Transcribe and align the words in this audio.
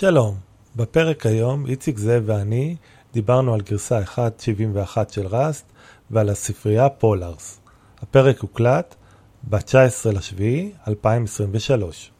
שלום, 0.00 0.36
בפרק 0.76 1.26
היום 1.26 1.66
איציק 1.66 1.98
זאב 1.98 2.22
ואני 2.26 2.76
דיברנו 3.12 3.54
על 3.54 3.60
גרסה 3.60 4.00
1.71 4.02 4.18
של 5.10 5.26
ראסט 5.26 5.64
ועל 6.10 6.28
הספרייה 6.28 6.88
פולארס. 6.88 7.60
הפרק 8.02 8.40
הוקלט 8.40 8.94
ב-19 9.50 10.12
לשביעי 10.12 10.72
2023. 10.88 12.10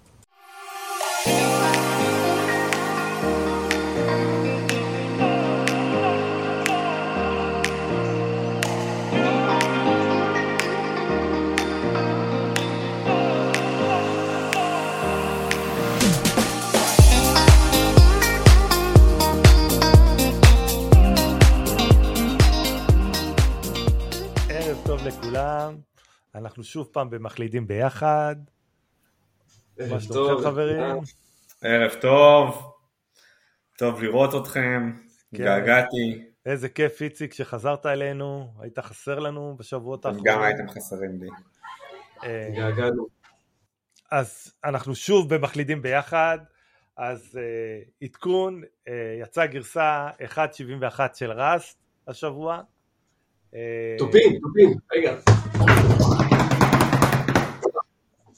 שוב 26.81 26.89
פעם 26.93 27.11
במחלידים 27.11 27.67
ביחד. 27.67 28.37
מה 29.79 29.85
ערב 29.85 30.01
שלומכם 30.01 30.35
טוב, 30.35 30.45
חברים? 30.45 30.97
ערב 31.63 31.91
טוב, 32.01 32.73
טוב 33.79 34.03
לראות 34.03 34.43
אתכם, 34.43 34.93
כן. 34.93 35.35
התגעגעתי, 35.35 36.25
איזה 36.47 36.69
כיף 36.69 37.03
איציק 37.03 37.35
שחזרת 37.35 37.87
אלינו, 37.87 38.53
היית 38.59 38.79
חסר 38.79 39.19
לנו 39.19 39.57
בשבועות 39.59 40.05
האחרונים. 40.05 40.33
גם 40.33 40.43
הייתם 40.43 40.69
חסרים 40.69 41.21
לי. 41.21 41.29
אה, 42.25 42.47
התגעגענו. 42.47 43.07
אז 44.11 44.53
אנחנו 44.65 44.95
שוב 44.95 45.35
במחלידים 45.35 45.83
ביחד, 45.83 46.39
אז 46.97 47.39
אה, 47.43 47.83
עדכון, 48.03 48.63
אה, 48.89 49.19
יצאה 49.23 49.47
גרסה 49.47 50.09
1.71 50.35 51.01
של 51.15 51.33
ראסט 51.33 51.79
השבוע. 52.09 52.61
אה, 53.55 53.97
טופין, 53.99 54.41
טופין, 54.41 54.79
רגע. 54.93 55.17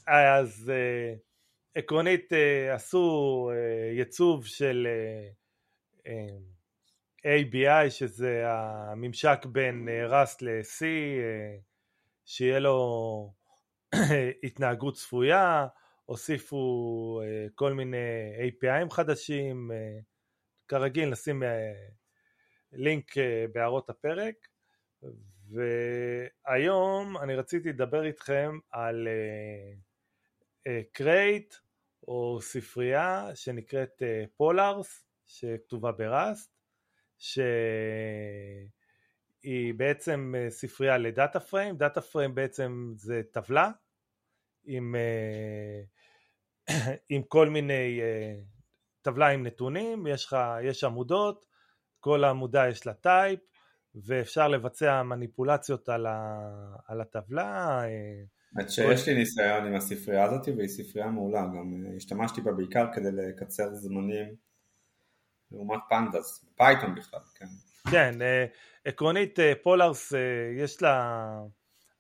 אז 0.07 0.71
אה, 0.75 1.15
עקרונית 1.75 2.33
אה, 2.33 2.75
עשו 2.75 3.51
ייצוב 3.97 4.47
של 4.47 4.89
אה, 4.91 5.29
אה, 7.27 7.41
ABI 7.41 7.91
שזה 7.91 8.43
הממשק 8.47 9.47
בין 9.47 9.89
ראסט 10.09 10.43
ל-C 10.43 10.85
שיהיה 12.25 12.59
לו 12.59 13.33
התנהגות 14.45 14.95
צפויה, 14.95 15.67
הוסיפו 16.05 17.21
כל 17.55 17.73
מיני 17.73 17.97
API'ים 18.49 18.91
חדשים, 18.91 19.71
כרגיל 20.69 21.09
נשים 21.09 21.43
לינק 22.73 23.15
בהערות 23.53 23.91
הפרק. 23.91 24.35
והיום 25.49 27.17
אני 27.19 27.35
רציתי 27.35 27.69
לדבר 27.69 28.05
איתכם 28.05 28.59
על 28.71 29.09
crate 30.93 31.55
או 32.09 32.39
ספרייה 32.41 33.31
שנקראת 33.35 34.03
Polars 34.37 35.05
שכתובה 35.27 35.93
ב 35.93 36.05
Rust 36.05 36.53
שהיא 37.19 37.35
בעצם 39.77 40.35
אה, 40.39 40.51
ספרייה 40.51 40.99
ל 40.99 41.07
data 41.07 41.41
frame, 41.41 41.77
data 41.77 42.01
frame 42.01 42.35
בעצם 42.35 42.93
זה 42.97 43.23
טבלה 43.33 43.71
עם, 44.65 44.95
אה, 44.95 45.83
עם 47.09 47.23
כל 47.23 47.49
מיני 47.49 48.01
אה, 48.01 48.35
טבלה 49.03 49.29
עם 49.29 49.47
נתונים, 49.47 50.07
יש 50.07 50.25
לך, 50.25 50.37
יש 50.63 50.85
עמודות, 50.85 51.47
כל 52.01 52.25
עמודה 52.25 52.69
יש 52.69 52.87
לה 52.87 52.95
type 52.95 53.41
ואפשר 53.95 54.49
לבצע 54.49 55.03
מניפולציות 55.03 55.89
על, 55.89 56.07
ה, 56.07 56.41
על 56.87 57.01
הטבלה 57.01 57.81
אה, 57.85 58.23
האמת 58.57 58.71
שיש 58.71 59.09
לי 59.09 59.15
ניסיון 59.15 59.67
עם 59.67 59.75
הספרייה 59.75 60.25
הזאת 60.25 60.49
והיא 60.57 60.69
ספרייה 60.69 61.07
מעולה, 61.09 61.41
גם 61.41 61.87
אה, 61.87 61.97
השתמשתי 61.97 62.41
בה 62.41 62.53
בעיקר 62.53 62.87
כדי 62.95 63.13
לקצר 63.13 63.75
זמנים 63.75 64.35
לעומת 65.51 65.81
Pandas, 65.89 66.45
Python 66.57 66.95
בכלל, 66.95 67.21
כן. 67.35 67.47
כן, 67.91 68.23
אה, 68.23 68.47
עקרונית 68.85 69.39
אה, 69.41 69.53
Polars 69.63 70.13
יש 70.57 70.83
לה, 70.83 71.19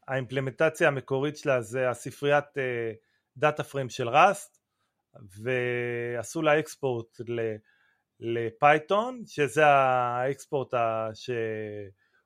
האימפלמנטציה 0.08 0.88
המקורית 0.88 1.36
שלה 1.36 1.62
זה 1.62 1.90
הספריית 1.90 2.44
data 3.36 3.64
frame 3.64 3.88
של 3.88 4.08
Rust 4.08 4.58
ועשו 5.14 6.42
לה 6.42 6.58
export 6.58 7.20
ל- 7.28 7.56
Python 8.20 9.22
שזה 9.26 9.66
ה 9.66 9.82
export 9.82 10.74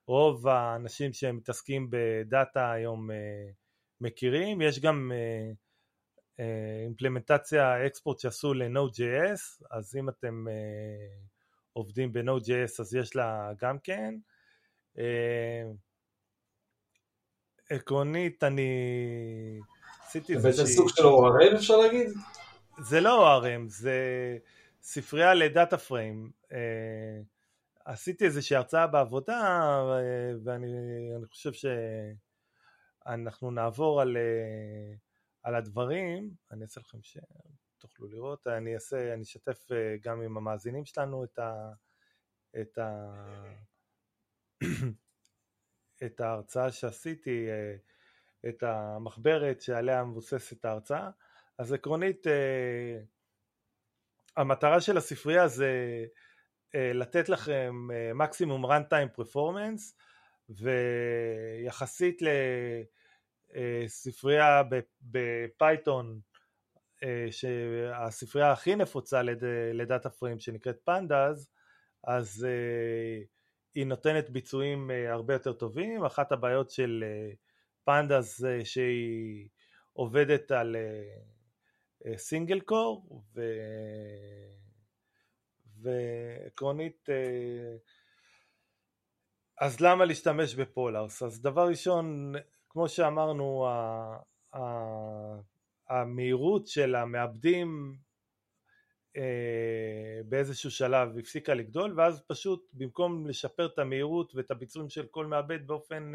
שרוב 0.08 0.48
האנשים 0.48 1.12
שמתעסקים 1.12 1.88
ב 1.90 2.06
data 2.06 2.72
היום 2.72 3.10
מכירים, 4.00 4.60
יש 4.60 4.80
גם 4.80 5.12
אה, 5.14 5.52
אה, 6.40 6.82
אימפלמנטציה 6.84 7.86
export 7.86 8.18
שעשו 8.18 8.54
ל-Node.js 8.54 9.66
אז 9.70 9.96
אם 9.96 10.08
אתם 10.08 10.48
אה, 10.48 11.16
עובדים 11.72 12.12
ב-Node.js 12.12 12.80
אז 12.80 12.94
יש 12.94 13.16
לה 13.16 13.52
גם 13.60 13.78
כן. 13.78 14.14
אה, 14.98 15.62
עקרונית 17.70 18.44
אני 18.44 18.70
עשיתי 20.06 20.38
זה 20.38 20.48
בעצם 20.48 20.60
איזושהי... 20.60 20.76
סוג 20.76 20.88
של 20.88 21.02
ORM 21.02 21.56
אפשר 21.56 21.76
להגיד? 21.76 22.08
זה 22.78 23.00
לא 23.00 23.40
ORM, 23.40 23.68
זה 23.68 23.98
ספרייה 24.82 25.34
לדאטה 25.34 25.78
פריים. 25.78 26.30
אה, 26.52 27.20
עשיתי 27.84 28.24
איזושהי 28.24 28.56
הרצאה 28.56 28.86
בעבודה 28.86 29.82
ואני 30.44 30.66
אני 31.16 31.26
חושב 31.26 31.52
שאנחנו 33.06 33.50
נעבור 33.50 34.00
על, 34.00 34.16
אה, 34.16 34.94
על 35.42 35.54
הדברים, 35.54 36.30
אני 36.50 36.62
אעשה 36.62 36.80
לכם 36.80 36.98
שתוכלו 37.02 38.08
לראות, 38.08 38.46
אני 38.46 38.74
אעשה, 38.74 39.14
אני 39.14 39.22
אשתף 39.22 39.72
אה, 39.72 39.96
גם 40.00 40.20
עם 40.22 40.36
המאזינים 40.36 40.84
שלנו 40.84 41.24
את 41.24 41.38
ה... 41.38 41.72
את 42.60 42.78
ה... 42.78 43.14
את 46.04 46.20
ההרצאה 46.20 46.72
שעשיתי, 46.72 47.48
אה, 47.50 47.76
את 48.48 48.62
המחברת 48.62 49.60
שעליה 49.60 50.04
מבוססת 50.04 50.64
ההרצאה. 50.64 51.10
אז 51.58 51.72
עקרונית 51.72 52.26
המטרה 54.36 54.80
של 54.80 54.96
הספרייה 54.96 55.48
זה 55.48 56.04
לתת 56.74 57.28
לכם 57.28 57.88
מקסימום 58.14 58.66
runtime 58.66 59.20
performance 59.20 59.94
ויחסית 60.48 62.22
לספרייה 63.54 64.62
בפייתון 65.02 66.20
שהספרייה 67.30 68.52
הכי 68.52 68.76
נפוצה 68.76 69.22
לדאטה 69.72 70.10
פריים 70.10 70.40
שנקראת 70.40 70.76
פנדאז 70.84 71.50
אז 72.04 72.46
היא 73.74 73.86
נותנת 73.86 74.30
ביצועים 74.30 74.90
הרבה 75.08 75.34
יותר 75.34 75.52
טובים 75.52 76.04
אחת 76.04 76.32
הבעיות 76.32 76.70
של 76.70 77.04
פנדאז 77.84 78.46
שהיא 78.64 79.48
עובדת 79.92 80.50
על 80.50 80.76
סינגל 82.16 82.60
קור. 82.60 83.22
ועקרונית 85.82 87.08
אז 89.60 89.80
למה 89.80 90.04
להשתמש 90.04 90.54
בפולארס? 90.54 91.22
אז 91.22 91.42
דבר 91.42 91.68
ראשון 91.68 92.32
כמו 92.68 92.88
שאמרנו 92.88 93.66
ה... 93.66 94.16
ה... 94.56 94.60
המהירות 95.88 96.66
של 96.66 96.94
המעבדים 96.94 97.96
באיזשהו 100.24 100.70
שלב 100.70 101.18
הפסיקה 101.18 101.54
לגדול 101.54 101.94
ואז 101.96 102.22
פשוט 102.26 102.70
במקום 102.72 103.26
לשפר 103.26 103.66
את 103.66 103.78
המהירות 103.78 104.34
ואת 104.34 104.50
הביצועים 104.50 104.90
של 104.90 105.06
כל 105.06 105.26
מעבד 105.26 105.66
באופן 105.66 106.12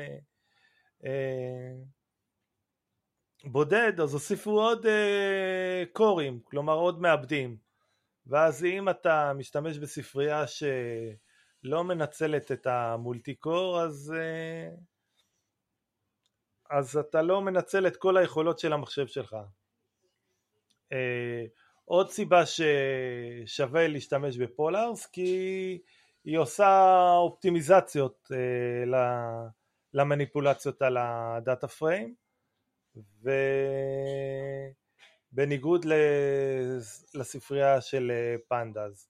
בודד 3.43 3.99
אז 3.99 4.13
הוסיפו 4.13 4.51
עוד 4.51 4.85
קורים, 5.93 6.39
כלומר 6.43 6.73
עוד 6.73 7.01
מעבדים 7.01 7.57
ואז 8.27 8.65
אם 8.65 8.89
אתה 8.89 9.33
משתמש 9.35 9.77
בספרייה 9.77 10.47
שלא 11.63 11.83
מנצלת 11.83 12.51
את 12.51 12.67
המולטי 12.67 13.35
קור 13.35 13.81
אז, 13.81 14.13
אז 16.69 16.97
אתה 16.97 17.21
לא 17.21 17.41
מנצל 17.41 17.87
את 17.87 17.97
כל 17.97 18.17
היכולות 18.17 18.59
של 18.59 18.73
המחשב 18.73 19.07
שלך 19.07 19.35
עוד 21.85 22.09
סיבה 22.09 22.43
ששווה 22.45 23.87
להשתמש 23.87 24.37
בפולארס 24.37 25.05
כי 25.05 25.81
היא 26.23 26.37
עושה 26.37 27.01
אופטימיזציות 27.17 28.31
למניפולציות 29.93 30.81
על 30.81 30.97
הדאטה 30.99 31.67
פריים 31.67 32.15
בניגוד 35.31 35.85
לספרייה 37.13 37.81
של 37.81 38.11
פנדאז. 38.47 39.07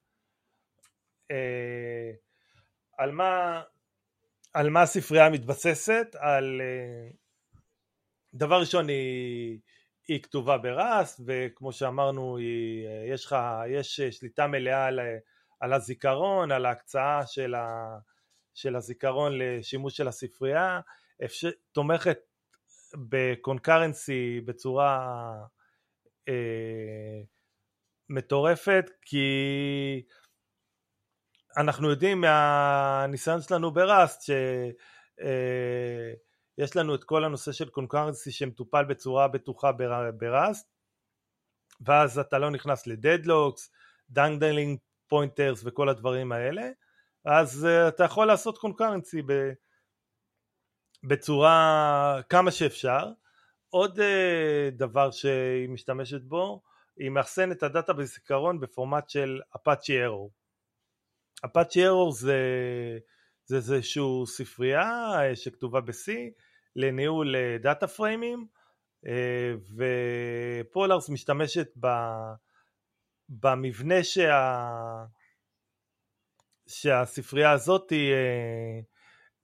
על 2.98 3.12
מה, 3.12 3.62
על 4.54 4.70
מה 4.70 4.82
הספרייה 4.82 5.30
מתבססת? 5.30 6.16
על 6.20 6.62
דבר 8.34 8.60
ראשון 8.60 8.90
היא, 8.90 9.60
היא 10.08 10.24
כתובה 10.24 10.58
בראסט 10.58 11.22
וכמו 11.26 11.72
שאמרנו 11.72 12.38
היא, 12.38 12.88
יש, 13.14 13.26
לך, 13.26 13.36
יש 13.68 14.02
שליטה 14.02 14.48
מלאה 14.48 14.86
על, 14.86 15.00
על 15.60 15.74
הזיכרון, 15.74 16.52
על 16.52 16.66
ההקצאה 16.66 17.28
של, 17.28 17.56
ה, 17.56 17.98
של 18.54 18.76
הזיכרון 18.76 19.38
לשימוש 19.38 19.98
של 19.98 20.08
הספרייה, 20.08 20.80
אפשר, 21.26 21.50
תומכת 21.72 22.18
בקונקרנסי 23.10 24.42
בצורה 24.46 25.34
אה, 26.28 27.22
מטורפת 28.10 28.86
כי 29.02 29.26
אנחנו 31.58 31.90
יודעים 31.90 32.22
מהניסיון 32.22 33.42
שלנו 33.42 33.72
ב-Rust 33.72 34.22
שיש 34.22 34.76
אה, 36.60 36.82
לנו 36.82 36.96
את 36.96 37.04
כל 37.04 37.24
הנושא 37.24 37.52
של 37.52 37.70
concurrency 37.70 38.32
שמטופל 38.32 38.86
בצורה 38.86 39.28
בטוחה 39.28 39.72
ב-Rust 40.18 40.68
ואז 41.82 42.20
אתה 42.20 42.40
לא 42.40 42.52
נכנס 42.52 42.88
ל-deadlocks, 42.88 43.72
dangling 44.10 44.80
pointers 45.08 45.62
וכל 45.66 45.90
הדברים 45.90 46.32
האלה 46.32 46.70
אז 47.26 47.68
uh, 47.68 47.88
אתה 47.88 48.04
יכול 48.04 48.28
לעשות 48.28 48.58
concurrency 48.58 49.22
בצורה 51.04 52.22
כמה 52.30 52.52
שאפשר. 52.52 53.12
עוד 53.70 54.00
uh, 54.00 54.04
דבר 54.72 55.12
שהיא 55.12 55.70
משתמשת 55.70 56.22
בו, 56.22 56.62
היא 56.98 57.10
מאחסן 57.10 57.52
את 57.52 57.64
הדאטה 57.64 57.94
בזיכרון 57.94 58.60
בפורמט 58.60 59.10
של 59.10 59.42
אפאצ'י 59.56 60.04
ארור. 60.04 60.32
אפאצ'י 61.46 61.88
ארור 61.88 62.12
זה, 62.12 62.38
זה 63.46 63.56
איזושהי 63.56 64.04
ספרייה 64.26 65.12
uh, 65.32 65.36
שכתובה 65.36 65.82
ב-C 65.82 66.12
לניהול 66.76 67.36
דאטה 67.62 67.88
פריימים 67.88 68.48
ופולארס 69.78 71.10
משתמשת 71.10 71.68
ב, 71.80 71.88
במבנה 73.30 74.04
שה, 74.04 75.06
שהספרייה 76.68 77.52
הזאת 77.52 77.90
היא 77.90 78.14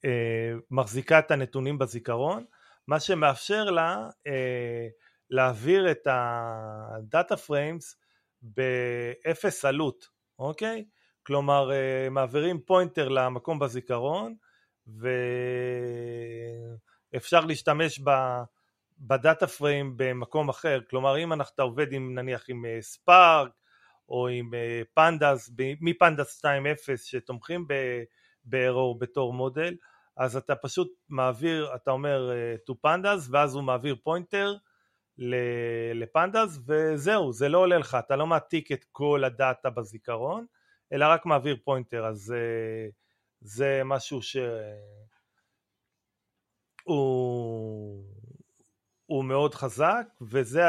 אה, 0.05 0.53
מחזיקה 0.71 1.19
את 1.19 1.31
הנתונים 1.31 1.77
בזיכרון, 1.77 2.45
מה 2.87 2.99
שמאפשר 2.99 3.63
לה 3.63 4.09
אה, 4.27 4.87
להעביר 5.29 5.91
את 5.91 6.07
ה-data 6.09 7.37
frames 7.37 7.95
באפס 8.41 9.65
עלות, 9.65 10.07
אוקיי? 10.39 10.85
כלומר 11.27 11.71
אה, 11.71 12.09
מעבירים 12.09 12.59
pointer 12.59 13.07
למקום 13.07 13.59
בזיכרון 13.59 14.35
ואפשר 17.13 17.45
להשתמש. 17.45 18.01
ב-data 18.99 19.47
frame 19.47 19.93
במקום 19.97 20.49
אחר, 20.49 20.79
כלומר 20.89 21.17
אם 21.17 21.41
אתה 21.41 21.63
עובד 21.63 21.93
עם 21.93 22.15
נניח 22.15 22.45
עם 22.49 22.65
Spark 22.81 23.51
או 24.09 24.27
עם 24.27 24.51
Pandas, 24.93 25.51
מ-Pandas 25.81 26.45
2.0 26.45 26.49
שתומכים 26.97 27.67
בארור 28.43 28.99
בתור 28.99 29.33
מודל, 29.33 29.75
אז 30.17 30.37
אתה 30.37 30.55
פשוט 30.55 30.91
מעביר, 31.09 31.75
אתה 31.75 31.91
אומר 31.91 32.31
to 32.69 32.73
pandas 32.87 33.31
ואז 33.31 33.55
הוא 33.55 33.63
מעביר 33.63 33.95
pointer 34.03 34.55
ל-Pandas 35.93 36.59
וזהו, 36.67 37.33
זה 37.33 37.49
לא 37.49 37.57
עולה 37.57 37.77
לך, 37.77 37.97
אתה 37.99 38.15
לא 38.15 38.27
מעתיק 38.27 38.71
את 38.71 38.85
כל 38.91 39.23
ה-data 39.23 39.69
בזיכרון, 39.69 40.45
אלא 40.93 41.05
רק 41.05 41.25
מעביר 41.25 41.57
pointer, 41.63 42.05
אז 42.05 42.33
uh, 42.33 42.91
זה 43.41 43.81
משהו 43.85 44.21
ש... 44.21 44.37
הוא, 46.83 48.03
מאוד 49.23 49.55
חזק 49.55 50.05
וזה 50.21 50.61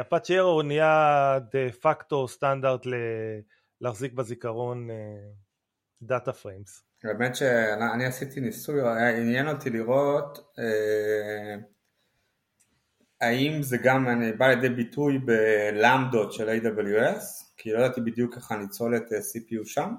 Apache 0.00 0.38
Arrow 0.38 0.62
נהיה 0.62 1.38
דה 1.52 1.72
פקטו 1.80 2.28
סטנדרט 2.28 2.86
להחזיק 3.80 4.12
בזיכרון 4.12 4.88
data 6.02 6.30
uh, 6.30 6.34
frames. 6.34 6.84
האמת 7.04 7.36
שאני 7.36 8.06
עשיתי 8.06 8.40
ניסוי, 8.40 8.80
עניין 9.20 9.48
אותי 9.48 9.70
לראות 9.70 10.54
אה, 10.58 11.56
האם 13.24 13.62
זה 13.62 13.76
גם 13.76 14.06
בא 14.38 14.46
לידי 14.46 14.68
ביטוי 14.68 15.18
ב-Lambdaות 15.18 16.32
של 16.32 16.48
AWS, 16.48 17.44
כי 17.56 17.72
לא 17.72 17.78
ידעתי 17.78 18.00
בדיוק 18.00 18.36
איך 18.36 18.52
ניצול 18.52 18.96
את 18.96 19.12
אה, 19.12 19.18
CPU 19.18 19.64
שם, 19.64 19.94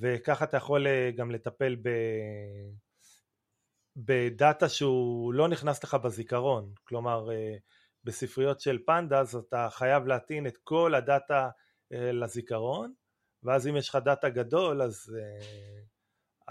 וככה 0.00 0.44
אתה 0.44 0.56
יכול 0.56 0.86
גם 1.16 1.30
לטפל 1.30 1.76
ב... 1.82 1.88
בדאטה 3.96 4.68
שהוא 4.68 5.34
לא 5.34 5.48
נכנס 5.48 5.84
לך 5.84 5.94
בזיכרון, 5.94 6.72
כלומר 6.84 7.32
אה, 7.32 7.56
בספריות 8.04 8.60
של 8.60 8.78
פנדס 8.86 9.36
אתה 9.36 9.68
חייב 9.70 10.06
להטעין 10.06 10.46
את 10.46 10.56
כל 10.64 10.94
הדאטה 10.94 11.48
אה, 11.92 12.12
לזיכרון, 12.12 12.92
ואז 13.42 13.66
אם 13.66 13.76
יש 13.76 13.88
לך 13.88 13.96
דאטה 13.96 14.28
גדול 14.28 14.82
אז 14.82 15.16
אה, 15.18 15.82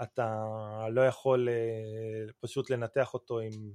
אתה 0.02 0.46
לא 0.90 1.06
יכול 1.06 1.48
פשוט 2.40 2.70
לנתח 2.70 3.14
אותו 3.14 3.40
עם, 3.40 3.72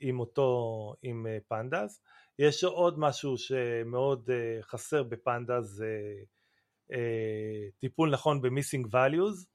עם 0.00 0.20
אותו, 0.20 0.94
עם 1.02 1.26
פנדס. 1.48 2.02
יש 2.38 2.64
עוד 2.64 2.98
משהו 2.98 3.38
שמאוד 3.38 4.30
חסר 4.60 5.02
בפנדס, 5.02 5.64
זה 5.64 5.96
טיפול 7.80 8.10
נכון 8.10 8.42
ב-missing 8.42 8.86
values. 8.92 9.46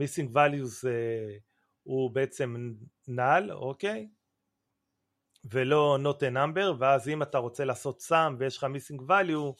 missing 0.00 0.34
values 0.34 0.86
הוא 1.82 2.10
בעצם 2.10 2.74
null, 3.10 3.52
אוקיי? 3.52 4.08
ולא 5.44 5.98
not 6.02 6.22
a 6.22 6.34
number, 6.34 6.74
ואז 6.78 7.08
אם 7.08 7.22
אתה 7.22 7.38
רוצה 7.38 7.64
לעשות 7.64 8.00
sum 8.00 8.34
ויש 8.38 8.56
לך 8.56 8.64
missing 8.64 9.00
value, 9.00 9.54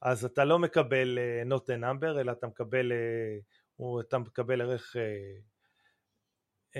אז 0.00 0.24
אתה 0.24 0.44
לא 0.44 0.58
מקבל 0.58 1.18
uh, 1.18 1.52
not 1.52 1.62
a 1.62 1.80
number, 1.82 2.20
אלא 2.20 2.32
אתה 2.32 2.46
מקבל, 2.46 2.92
uh, 3.80 3.84
אתה 4.00 4.18
מקבל 4.18 4.60
ערך 4.60 4.96
uh, 6.74 6.78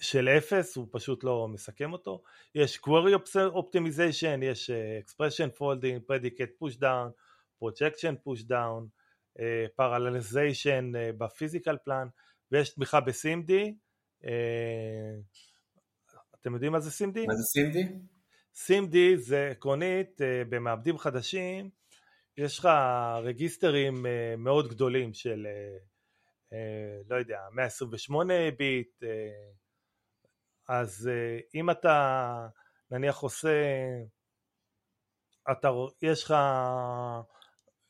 של 0.00 0.28
אפס, 0.28 0.76
הוא 0.76 0.88
פשוט 0.90 1.24
לא 1.24 1.48
מסכם 1.48 1.92
אותו. 1.92 2.22
יש 2.54 2.78
query 2.78 3.14
optimization, 3.36 4.42
יש 4.42 4.70
uh, 4.70 5.04
expression 5.04 5.58
folding, 5.58 6.00
predicate 6.10 6.52
push 6.62 6.76
down, 6.76 7.10
projection 7.62 8.14
push 8.24 8.42
down, 8.42 8.88
uh, 9.38 9.42
parallelization 9.80 10.94
uh, 10.94 11.12
בפיזיקל 11.18 11.76
פלן, 11.84 12.08
ויש 12.52 12.74
תמיכה 12.74 13.00
ב-SIMD. 13.00 13.50
Uh, 14.22 14.26
אתם 16.40 16.54
יודעים 16.54 16.72
מה 16.72 16.80
זה 16.80 17.04
SIMD? 17.04 17.26
מה 17.26 17.34
זה 17.34 17.60
SIMD? 17.60 18.15
SIMD 18.56 18.96
זה 19.16 19.48
עקרונית, 19.50 20.20
uh, 20.20 20.48
במעבדים 20.48 20.98
חדשים, 20.98 21.70
יש 22.36 22.58
לך 22.58 22.68
רגיסטרים 23.22 24.06
uh, 24.06 24.08
מאוד 24.38 24.68
גדולים 24.68 25.14
של, 25.14 25.46
uh, 26.50 26.56
לא 27.08 27.16
יודע, 27.16 27.40
128 27.52 28.34
ביט, 28.58 29.02
אז 30.68 31.10
אה, 31.12 31.38
אם 31.54 31.70
אתה 31.70 32.48
נניח 32.90 33.18
עושה, 33.18 33.50
אתה, 35.50 35.70
יש 36.02 36.24
לך 36.24 36.30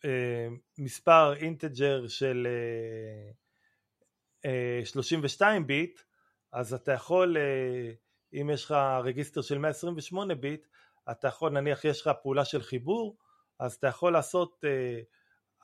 אה, 0.05 0.49
מספר 0.79 1.35
אינטג'ר 1.37 2.09
של 2.09 2.47
32 4.85 5.63
אה, 5.63 5.67
ביט, 5.67 6.01
אז 6.53 6.75
אתה 6.75 6.93
יכול, 6.93 7.37
אם 8.33 8.51
יש 8.53 8.65
לך 8.65 8.75
רגיסטר 9.05 9.43
של 9.43 9.59
128 9.59 10.35
ביט, 10.35 10.67
אתה 11.11 11.29
יכול, 11.29 11.51
נניח 11.51 11.85
יש 11.85 12.01
לך 12.01 12.11
פעולה 12.23 12.45
של 12.45 12.63
חיבור, 12.63 13.17
אז 13.59 13.75
אתה 13.75 13.87
יכול 13.87 14.13
לעשות 14.13 14.65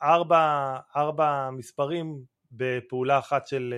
ארבע, 0.03 0.77
ארבע 0.95 1.49
מספרים 1.51 2.23
בפעולה 2.51 3.19
אחת 3.19 3.47
של, 3.47 3.73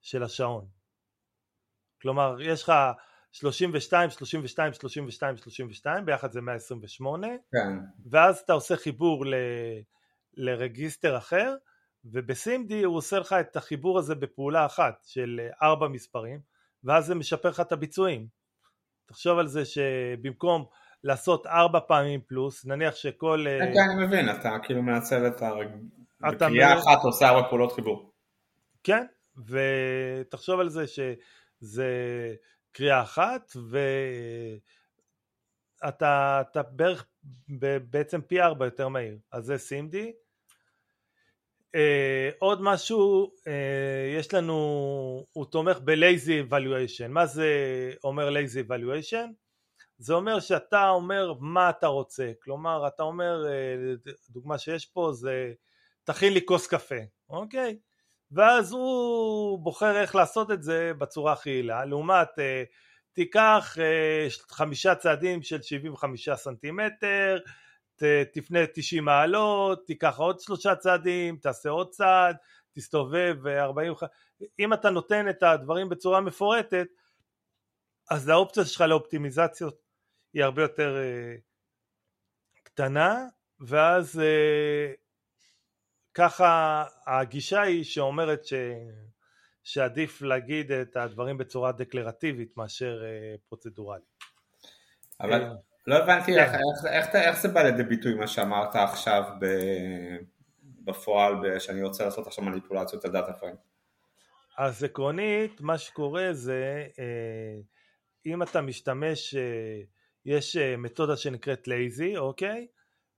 של 0.00 0.22
השעון. 0.22 0.66
כלומר 2.02 2.36
יש 2.40 2.62
לך 2.62 2.72
32, 3.32 4.10
32, 4.10 4.72
32, 4.72 5.36
32, 5.36 6.04
ביחד 6.04 6.32
זה 6.32 6.40
128, 6.40 7.26
כן. 7.52 7.78
ואז 8.10 8.38
אתה 8.38 8.52
עושה 8.52 8.76
חיבור 8.76 9.26
ל, 9.26 9.34
לרגיסטר 10.34 11.16
אחר, 11.18 11.54
ובסימדי 12.04 12.82
הוא 12.82 12.96
עושה 12.96 13.18
לך 13.18 13.32
את 13.32 13.56
החיבור 13.56 13.98
הזה 13.98 14.14
בפעולה 14.14 14.66
אחת 14.66 15.04
של 15.04 15.40
ארבע 15.62 15.88
מספרים, 15.88 16.40
ואז 16.84 17.06
זה 17.06 17.14
משפר 17.14 17.48
לך 17.48 17.60
את 17.60 17.72
הביצועים. 17.72 18.26
תחשוב 19.06 19.38
על 19.38 19.46
זה 19.46 19.64
שבמקום 19.64 20.64
לעשות 21.04 21.46
ארבע 21.46 21.80
פעמים 21.88 22.20
פלוס, 22.26 22.64
נניח 22.64 22.94
שכל... 22.94 23.44
כן, 23.60 23.72
כן, 23.74 23.80
אני 23.94 24.06
מבין, 24.06 24.30
אתה 24.30 24.56
כאילו 24.62 24.82
מנצל 24.82 25.26
את 25.26 25.42
הרג... 25.42 25.68
בקריאה 26.20 26.78
אחת 26.78 27.04
עושה 27.04 27.28
ארבע 27.28 27.48
פעולות 27.48 27.72
חיבור. 27.72 28.12
כן, 28.82 29.06
ותחשוב 29.48 30.60
על 30.60 30.68
זה 30.68 30.86
ש... 30.86 31.00
זה 31.60 31.88
קריאה 32.72 33.02
אחת 33.02 33.52
ואתה 35.82 36.42
אתה 36.50 36.62
בערך 36.62 37.06
בעצם 37.90 38.20
פי 38.20 38.40
ארבע 38.40 38.64
יותר 38.64 38.88
מהיר 38.88 39.18
אז 39.32 39.44
זה 39.44 39.58
סימדי 39.58 40.12
Uh, 41.74 42.36
עוד 42.38 42.62
משהו, 42.62 43.30
uh, 43.38 44.18
יש 44.18 44.34
לנו, 44.34 44.54
הוא 45.32 45.44
תומך 45.44 45.78
ב-lazy 45.84 46.50
evaluation. 46.50 47.08
מה 47.08 47.26
זה 47.26 47.48
אומר 48.04 48.28
lazy 48.28 48.68
evaluation? 48.68 49.28
זה 49.98 50.14
אומר 50.14 50.40
שאתה 50.40 50.88
אומר 50.88 51.32
מה 51.40 51.70
אתה 51.70 51.86
רוצה. 51.86 52.32
כלומר, 52.42 52.86
אתה 52.86 53.02
אומר, 53.02 53.44
uh, 53.44 54.10
דוגמה 54.30 54.58
שיש 54.58 54.86
פה 54.86 55.10
זה, 55.12 55.52
תכין 56.04 56.32
לי 56.32 56.46
כוס 56.46 56.66
קפה, 56.66 57.00
אוקיי? 57.30 57.76
ואז 58.34 58.72
הוא 58.72 59.58
בוחר 59.58 60.00
איך 60.00 60.14
לעשות 60.14 60.50
את 60.50 60.62
זה 60.62 60.92
בצורה 60.98 61.32
הכי 61.32 61.50
יעילה, 61.50 61.84
לעומת 61.84 62.28
אה, 62.38 62.62
תיקח 63.12 63.76
אה, 63.80 64.26
חמישה 64.50 64.94
צעדים 64.94 65.42
של 65.42 65.62
75 65.62 66.28
סנטימטר, 66.30 67.38
תפנה 68.32 68.58
90 68.74 69.04
מעלות, 69.04 69.86
תיקח 69.86 70.18
עוד 70.18 70.40
שלושה 70.40 70.76
צעדים, 70.76 71.36
תעשה 71.36 71.68
עוד 71.68 71.90
צעד, 71.90 72.36
תסתובב 72.72 73.46
40, 73.46 73.92
אם 74.58 74.72
אתה 74.72 74.90
נותן 74.90 75.28
את 75.28 75.42
הדברים 75.42 75.88
בצורה 75.88 76.20
מפורטת, 76.20 76.86
אז 78.10 78.28
האופציה 78.28 78.64
שלך 78.64 78.80
לאופטימיזציות 78.80 79.82
היא 80.32 80.44
הרבה 80.44 80.62
יותר 80.62 80.96
אה, 80.96 81.36
קטנה, 82.62 83.26
ואז 83.60 84.20
אה, 84.20 84.92
ככה 86.14 86.84
הגישה 87.06 87.62
היא 87.62 87.84
שאומרת 87.84 88.44
ש... 88.44 88.54
שעדיף 89.64 90.22
להגיד 90.22 90.72
את 90.72 90.96
הדברים 90.96 91.38
בצורה 91.38 91.72
דקלרטיבית 91.72 92.56
מאשר 92.56 93.02
אה, 93.04 93.34
פרוצדורלית. 93.48 94.04
אבל 95.20 95.42
אה, 95.42 95.52
לא 95.86 95.96
הבנתי 95.96 96.32
כן. 96.32 96.38
איך, 96.38 96.52
איך, 96.52 96.86
איך, 96.86 97.14
איך 97.14 97.40
זה 97.40 97.48
בא 97.48 97.62
לידי 97.62 97.82
ביטוי 97.82 98.14
מה 98.14 98.26
שאמרת 98.26 98.76
עכשיו 98.76 99.22
ב, 99.40 99.46
בפועל 100.84 101.58
שאני 101.58 101.82
רוצה 101.82 102.04
לעשות 102.04 102.26
עכשיו 102.26 102.44
מניפולציות 102.44 103.04
על 103.04 103.10
דאטה 103.10 103.32
פריים. 103.32 103.56
אז 104.58 104.84
עקרונית 104.84 105.60
מה 105.60 105.78
שקורה 105.78 106.28
זה 106.32 106.86
אה, 106.98 107.60
אם 108.26 108.42
אתה 108.42 108.60
משתמש, 108.60 109.34
יש 110.24 110.56
מתודה 110.56 111.16
שנקראת 111.16 111.68
לייזי, 111.68 112.16
אוקיי? 112.16 112.66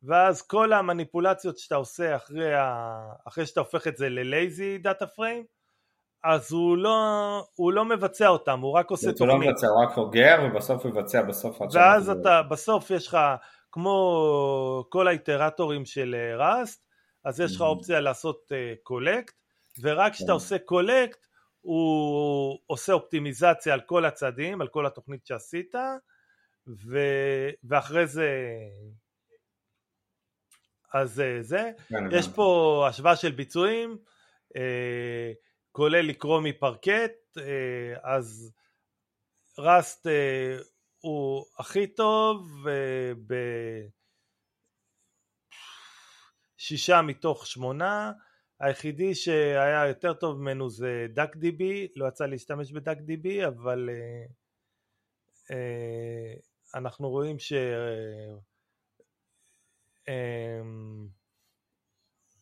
ואז 0.03 0.43
כל 0.43 0.73
המניפולציות 0.73 1.59
שאתה 1.59 1.75
עושה 1.75 2.17
אחרי, 2.17 2.55
ה... 2.55 2.97
אחרי 3.29 3.47
שאתה 3.47 3.61
הופך 3.61 3.87
את 3.87 3.97
זה 3.97 4.09
ל-lazy 4.09 4.79
data 4.79 5.07
frame 5.07 5.45
אז 6.27 6.53
הוא 6.53 6.77
לא, 6.77 6.99
הוא 7.55 7.73
לא 7.73 7.85
מבצע 7.85 8.29
אותם, 8.29 8.61
הוא 8.61 8.73
רק 8.73 8.91
עושה 8.91 9.13
תוכנית. 9.13 9.21
הוא 9.21 9.29
לא 9.29 9.51
מבצע, 9.51 9.67
הוא 9.67 9.85
רק 9.85 9.99
אוגר 9.99 10.37
ובסוף 10.45 10.85
הוא 10.85 10.93
מבצע 10.93 11.23
בסוף. 11.23 11.59
ואז 11.73 12.11
אתה, 12.11 12.43
בסוף 12.43 12.91
יש 12.91 13.07
לך, 13.07 13.19
כמו 13.73 14.87
כל 14.89 15.09
ה-iteratorים 15.09 15.85
של 15.85 16.17
Rust, 16.39 16.85
אה, 17.27 17.31
אז 17.31 17.41
יש 17.41 17.57
לך 17.57 17.61
mm-hmm. 17.61 17.65
אופציה 17.65 18.01
לעשות 18.01 18.53
collect, 18.83 19.35
uh, 19.35 19.81
ורק 19.83 20.13
כשאתה 20.13 20.27
כן. 20.27 20.33
עושה 20.33 20.59
collect, 20.59 21.27
הוא 21.61 22.59
עושה 22.67 22.93
אופטימיזציה 22.93 23.75
על 23.75 23.81
כל 23.81 24.05
הצעדים, 24.05 24.61
על 24.61 24.69
כל 24.69 24.87
התוכנית 24.87 25.27
שעשית, 25.27 25.75
ו... 26.69 26.99
ואחרי 27.65 28.07
זה 28.07 28.29
אז 30.95 31.21
אה, 31.21 31.43
זה, 31.43 31.71
כן, 31.89 32.05
יש 32.13 32.29
פה 32.29 32.87
השוואה 32.89 33.17
של 33.17 33.31
ביצועים, 33.31 33.97
אה, 34.57 35.33
כולל 35.77 36.07
לקרוא 36.07 36.41
מפרקט, 36.41 37.39
אה, 37.39 37.95
אז 38.03 38.53
ראסט 39.59 40.07
הוא 41.01 41.45
הכי 41.59 41.87
טוב 41.87 42.65
בשישה 46.59 47.03
מתוך 47.03 47.47
שמונה, 47.47 48.13
היחידי 48.61 49.15
שהיה 49.15 49.87
יותר 49.89 50.15
טוב 50.15 50.41
ממנו 50.41 50.71
זה 50.71 51.07
דאק 51.15 51.37
דיבי, 51.37 51.89
לא 51.97 52.09
יצא 52.09 52.27
להשתמש 52.27 52.73
בדאק 52.73 52.99
דיבי, 52.99 53.47
אבל 53.47 53.91
אנחנו 56.75 57.11
רואים 57.11 57.39
ש... 57.39 57.53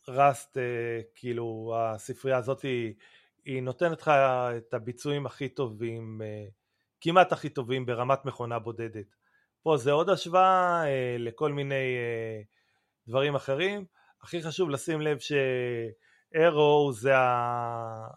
ראסט, 0.09 0.57
אה, 0.59 1.00
כאילו 1.14 1.75
הספרייה 1.76 2.37
הזאת 2.37 2.62
היא, 2.62 2.95
היא 3.45 3.63
נותנת 3.63 4.01
לך 4.01 4.09
את 4.57 4.75
הביצועים 4.75 5.27
הכי 5.27 5.49
טובים, 5.49 6.21
אה, 6.25 6.45
כמעט 7.01 7.33
הכי 7.33 7.49
טובים 7.49 7.87
ברמת 7.87 8.25
מכונה 8.25 8.59
בודדת. 8.59 9.07
פה 9.63 9.77
זה 9.77 9.93
עוד 9.93 10.11
השוואה 10.11 10.85
אה, 10.87 11.17
לכל 11.19 11.53
מיני 11.53 11.97
דברים 13.09 13.35
אחרים. 13.35 13.85
הכי 14.23 14.43
חשוב 14.43 14.71
לשים 14.71 15.01
לב 15.01 15.19
שאירו 15.19 16.93
זה, 16.93 17.17
ה... 17.17 18.09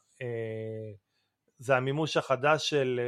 זה 1.58 1.76
המימוש 1.76 2.18
החדש 2.18 2.70
של... 2.70 3.00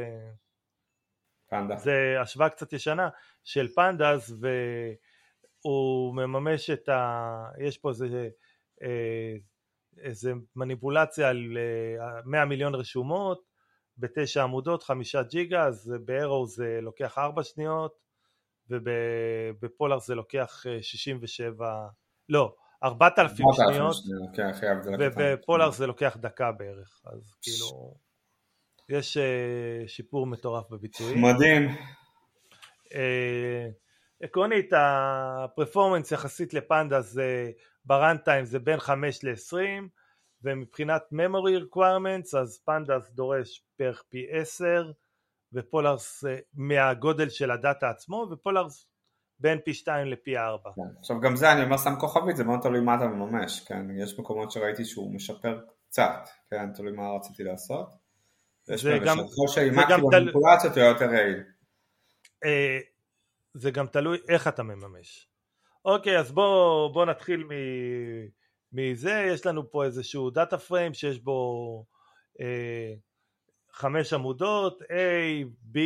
פנדה. 1.48 1.76
זה 1.76 2.16
השוואה 2.20 2.48
קצת 2.48 2.72
ישנה 2.72 3.08
של 3.44 3.68
פנדס 3.74 4.30
ו... 4.40 4.48
הוא 5.62 6.14
מממש 6.14 6.70
את 6.70 6.88
ה... 6.88 7.50
יש 7.58 7.78
פה 7.78 7.90
איזה, 7.90 8.28
אה, 8.82 9.36
איזה 10.02 10.32
מניפולציה 10.56 11.28
על 11.28 11.56
100 12.24 12.40
אה, 12.40 12.44
מיליון 12.44 12.74
רשומות 12.74 13.42
בתשע 13.98 14.42
עמודות, 14.42 14.82
חמישה 14.82 15.22
ג'יגה, 15.22 15.66
אז 15.66 15.94
באירו 16.04 16.46
זה 16.46 16.78
לוקח 16.82 17.18
ארבע 17.18 17.42
שניות 17.42 18.00
ובפולר 18.68 19.98
זה 19.98 20.14
לוקח 20.14 20.64
67, 20.80 21.66
אה, 21.66 21.88
לא, 22.28 22.54
4,000 22.84 23.36
שניות, 23.52 23.96
ובפולר 24.98 25.70
זה 25.70 25.86
לוקח 25.86 26.16
דקה 26.20 26.52
בערך, 26.52 27.02
אז 27.06 27.34
כאילו 27.42 27.94
יש 28.88 29.16
שיפור 29.86 30.26
מטורף 30.26 30.70
בביצועים. 30.70 31.22
מדהים. 31.22 31.76
עקרונית 34.22 34.72
הפרפורמנס 34.76 36.12
יחסית 36.12 36.54
לפנדה 36.54 37.00
זה 37.00 37.50
בראנטיים 37.90 38.44
זה 38.44 38.58
בין 38.58 38.78
5 38.78 39.24
ל-20 39.24 39.56
ומבחינת 40.42 41.02
memory 41.12 41.62
requirements 41.64 42.38
אז 42.38 42.60
פנדס 42.64 43.10
דורש 43.10 43.64
בערך 43.78 44.02
פי 44.08 44.26
10 44.30 44.92
ופולארס 45.52 46.24
מהגודל 46.54 47.28
של 47.28 47.50
הדאטה 47.50 47.90
עצמו 47.90 48.26
ופולארס 48.30 48.86
בין 49.38 49.58
פי 49.64 49.74
2 49.74 50.06
לפי 50.06 50.38
4. 50.38 50.70
כן. 50.76 50.98
עכשיו 50.98 51.20
גם 51.20 51.36
זה 51.36 51.52
אני 51.52 51.62
אומר 51.62 51.76
שם 51.76 51.94
כוכבית 52.00 52.36
זה 52.36 52.44
מאוד 52.44 52.60
תלוי 52.62 52.80
מה 52.80 52.94
אתה 52.94 53.06
מממש, 53.06 53.60
כן? 53.68 53.86
יש 54.02 54.18
מקומות 54.18 54.50
שראיתי 54.50 54.84
שהוא 54.84 55.14
משפר 55.14 55.60
קצת, 55.88 56.28
כן? 56.50 56.72
תלוי 56.72 56.92
מה 56.92 57.02
רציתי 57.16 57.42
לעשות. 57.42 57.88
זה 58.64 58.98
גם, 59.06 59.16
שעם 59.48 59.74
זה 59.74 59.80
גם 59.90 60.00
תל... 60.10 60.22
מניפולציות 60.22 60.76
הוא 60.76 60.84
יותר 60.84 61.06
רעיל. 61.06 61.42
אה, 62.44 62.78
זה 63.54 63.70
גם 63.70 63.86
תלוי 63.86 64.18
איך 64.28 64.48
אתה 64.48 64.62
מממש. 64.62 65.29
אוקיי 65.84 66.18
אז 66.18 66.32
בוא, 66.32 66.88
בוא 66.92 67.04
נתחיל 67.06 67.44
מ... 67.44 67.50
מזה, 68.72 69.26
יש 69.32 69.46
לנו 69.46 69.70
פה 69.70 69.84
איזשהו 69.84 70.30
דאטה 70.30 70.58
פריים 70.58 70.94
שיש 70.94 71.18
בו 71.18 71.84
אה, 72.40 72.94
חמש 73.72 74.12
עמודות, 74.12 74.82
A, 74.82 74.84
B, 75.74 75.78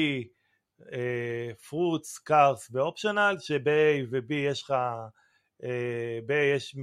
fruits, 1.69 2.19
cars 2.19 2.69
ו-optional, 2.73 3.37
שב-A 3.39 4.07
וב-B 4.11 4.35
יש 4.35 4.63
לך, 4.63 4.75
אה, 5.65 6.19
ב-A 6.27 6.57
יש 6.57 6.77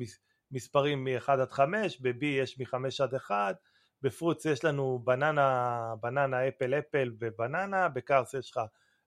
מספרים 0.51 1.03
מ-1 1.03 1.31
עד 1.31 1.51
5, 1.51 2.01
ב-B 2.01 2.25
יש 2.25 2.59
מ-5 2.59 3.03
עד 3.03 3.15
1, 3.15 3.55
ב-fruits 4.01 4.45
יש 4.45 4.63
לנו 4.63 4.99
banana, 5.03 5.79
banana, 6.01 6.47
apple, 6.47 6.73
apple 6.73 7.11
ו-banana, 7.19 7.89
ב-cars 7.89 8.33
יש 8.33 8.51
לך 8.51 8.59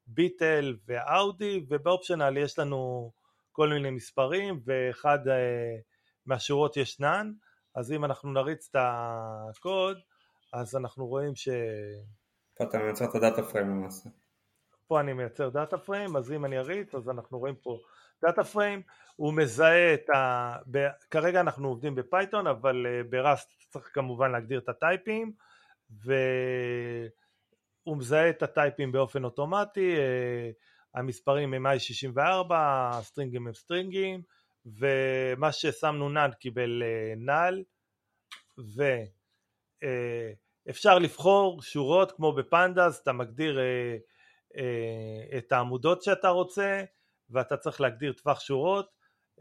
beetle 0.06 0.76
ו-Audi, 0.86 1.66
וב-optional 1.68 2.36
יש 2.36 2.58
לנו 2.58 3.12
כל 3.56 3.68
מיני 3.68 3.90
מספרים, 3.90 4.60
ואחד 4.64 5.28
אה, 5.28 5.76
מהשורות 6.26 6.76
ישנן, 6.76 7.32
אז 7.74 7.92
אם 7.92 8.04
אנחנו 8.04 8.32
נריץ 8.32 8.68
את 8.70 8.76
הקוד, 8.78 9.98
אז 10.52 10.76
אנחנו 10.76 11.06
רואים 11.06 11.34
ש... 11.34 11.48
פה 12.56 12.64
אתה 12.64 12.78
מייצר 12.78 13.04
את 13.04 13.14
ה-data 13.14 13.42
frame 13.42 13.68
למעשה. 13.68 14.10
פה 14.86 15.00
אני 15.00 15.12
מייצר 15.12 15.48
data 15.48 15.78
frame, 15.78 16.16
אז 16.16 16.32
אם 16.32 16.44
אני 16.44 16.58
אריץ, 16.58 16.94
אז 16.94 17.08
אנחנו 17.08 17.38
רואים 17.38 17.54
פה 17.62 17.78
data 18.24 18.44
frame, 18.44 18.82
הוא 19.16 19.34
מזהה 19.34 19.94
את 19.94 20.10
ה... 20.10 20.56
ב... 20.70 20.88
כרגע 21.10 21.40
אנחנו 21.40 21.68
עובדים 21.68 21.94
ב-Python, 21.94 22.46
אבל 22.46 22.86
uh, 22.86 23.06
ב-Rust 23.10 23.50
צריך 23.68 23.90
כמובן 23.94 24.32
להגדיר 24.32 24.58
את 24.58 24.68
ה-typeים, 24.68 25.32
והוא 25.90 26.16
מזהה 27.96 28.30
את 28.30 28.42
ה-typeים 28.42 28.92
באופן 28.92 29.24
אוטומטי, 29.24 29.96
uh, 29.96 30.00
המספרים 30.94 31.54
הם 31.54 31.66
i64, 31.66 32.50
ה-stringים 32.50 33.46
הם 33.46 33.54
stringים, 33.54 34.22
ומה 34.66 35.52
ששמנו 35.52 36.08
NaN 36.08 36.30
קיבל 36.40 36.82
null, 37.16 37.64
ואפשר 40.66 40.98
לבחור 40.98 41.62
שורות 41.62 42.12
כמו 42.12 42.32
בפנדס, 42.32 43.00
אתה 43.02 43.12
מגדיר 43.12 43.58
אה, 44.56 45.38
את 45.38 45.52
העמודות 45.52 46.02
שאתה 46.02 46.28
רוצה 46.28 46.84
ואתה 47.30 47.56
צריך 47.56 47.80
להגדיר 47.80 48.12
טווח 48.12 48.40
שורות 48.40 48.90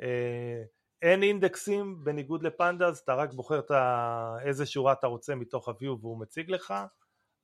אה, 0.01 0.63
אין 1.01 1.23
אינדקסים 1.23 2.03
בניגוד 2.03 2.43
לפנדס, 2.43 3.03
אתה 3.03 3.13
רק 3.13 3.33
בוחר 3.33 3.59
את 3.59 3.71
איזה 4.45 4.65
שורה 4.65 4.93
אתה 4.93 5.07
רוצה 5.07 5.35
מתוך 5.35 5.69
ה-view 5.69 5.97
והוא 6.01 6.19
מציג 6.19 6.51
לך, 6.51 6.73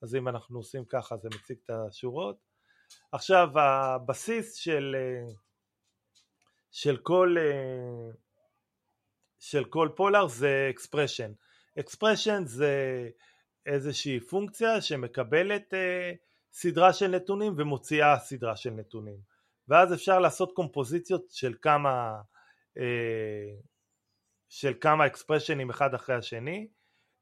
אז 0.01 0.15
אם 0.15 0.27
אנחנו 0.27 0.59
עושים 0.59 0.85
ככה 0.85 1.17
זה 1.17 1.29
מציג 1.35 1.57
את 1.65 1.69
השורות. 1.69 2.48
עכשיו 3.11 3.59
הבסיס 3.59 4.53
של, 4.55 4.95
אה, 4.99 5.33
של 6.71 6.97
כל, 6.97 7.35
של 9.39 9.65
כל 9.65 9.89
Polar 9.95 10.27
זה 10.27 10.71
expression. 10.75 11.31
expression 11.79 12.45
זה 12.45 13.09
איזושהי 13.65 14.19
פונקציה 14.19 14.81
שמקבלת 14.81 15.73
סדרה 16.53 16.93
של 16.93 17.07
נתונים 17.07 17.53
ומוציאה 17.57 18.19
סדרה 18.19 18.55
של 18.55 18.69
נתונים 18.69 19.19
ואז 19.69 19.93
אפשר 19.93 20.19
לעשות 20.19 20.51
קומפוזיציות 20.53 21.25
של 21.29 21.53
כמה 21.61 22.21
אה, 22.77 23.55
של 24.49 24.73
כמה 24.81 25.05
expressionים 25.05 25.69
אחד 25.69 25.93
אחרי 25.93 26.15
השני 26.15 26.67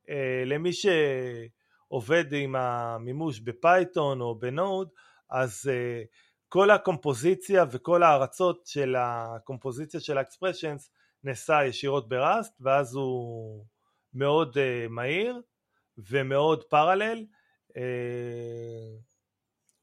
אה, 0.09 0.43
למי 0.45 0.71
שעובד 0.73 2.33
עם 2.33 2.55
המימוש 2.55 3.39
ב-Python 3.39 4.21
או 4.21 4.39
ב-Node 4.39 4.89
אז 5.29 5.69
אה, 5.73 6.03
כל 6.49 6.71
הקומפוזיציה 6.71 7.65
וכל 7.71 8.03
ההרצות 8.03 8.65
של 8.65 8.95
הקומפוזיציה 8.97 9.99
של 9.99 10.17
ה-expressions 10.17 10.91
נעשה 11.23 11.65
ישירות 11.65 12.09
ב-Rust 12.09 12.57
ואז 12.61 12.95
הוא 12.95 13.65
מאוד 14.13 14.57
מהיר 14.89 15.41
ומאוד 15.97 16.63
parallel 16.63 17.25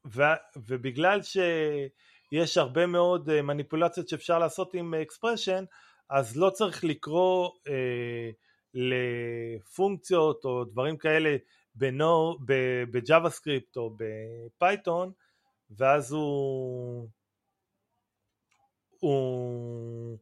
ו, 0.07 0.23
ובגלל 0.57 1.21
שיש 1.23 2.59
הרבה 2.59 2.87
מאוד 2.87 3.31
אה, 3.31 3.43
מניפולציות 3.43 4.09
שאפשר 4.09 4.39
לעשות 4.39 4.75
עם 4.75 4.95
expression 4.95 5.65
אז 6.11 6.37
לא 6.37 6.51
צריך 6.51 6.85
לקרוא 6.85 7.51
אה, 7.69 8.31
לפונקציות 8.75 10.45
או 10.45 10.65
דברים 10.65 10.97
כאלה 10.97 11.37
ב-JavaScript 12.91 13.77
או 13.77 13.97
ב-Python 13.97 15.13
ואז 15.77 16.13
הוא, 16.13 17.09
הוא 18.99 20.19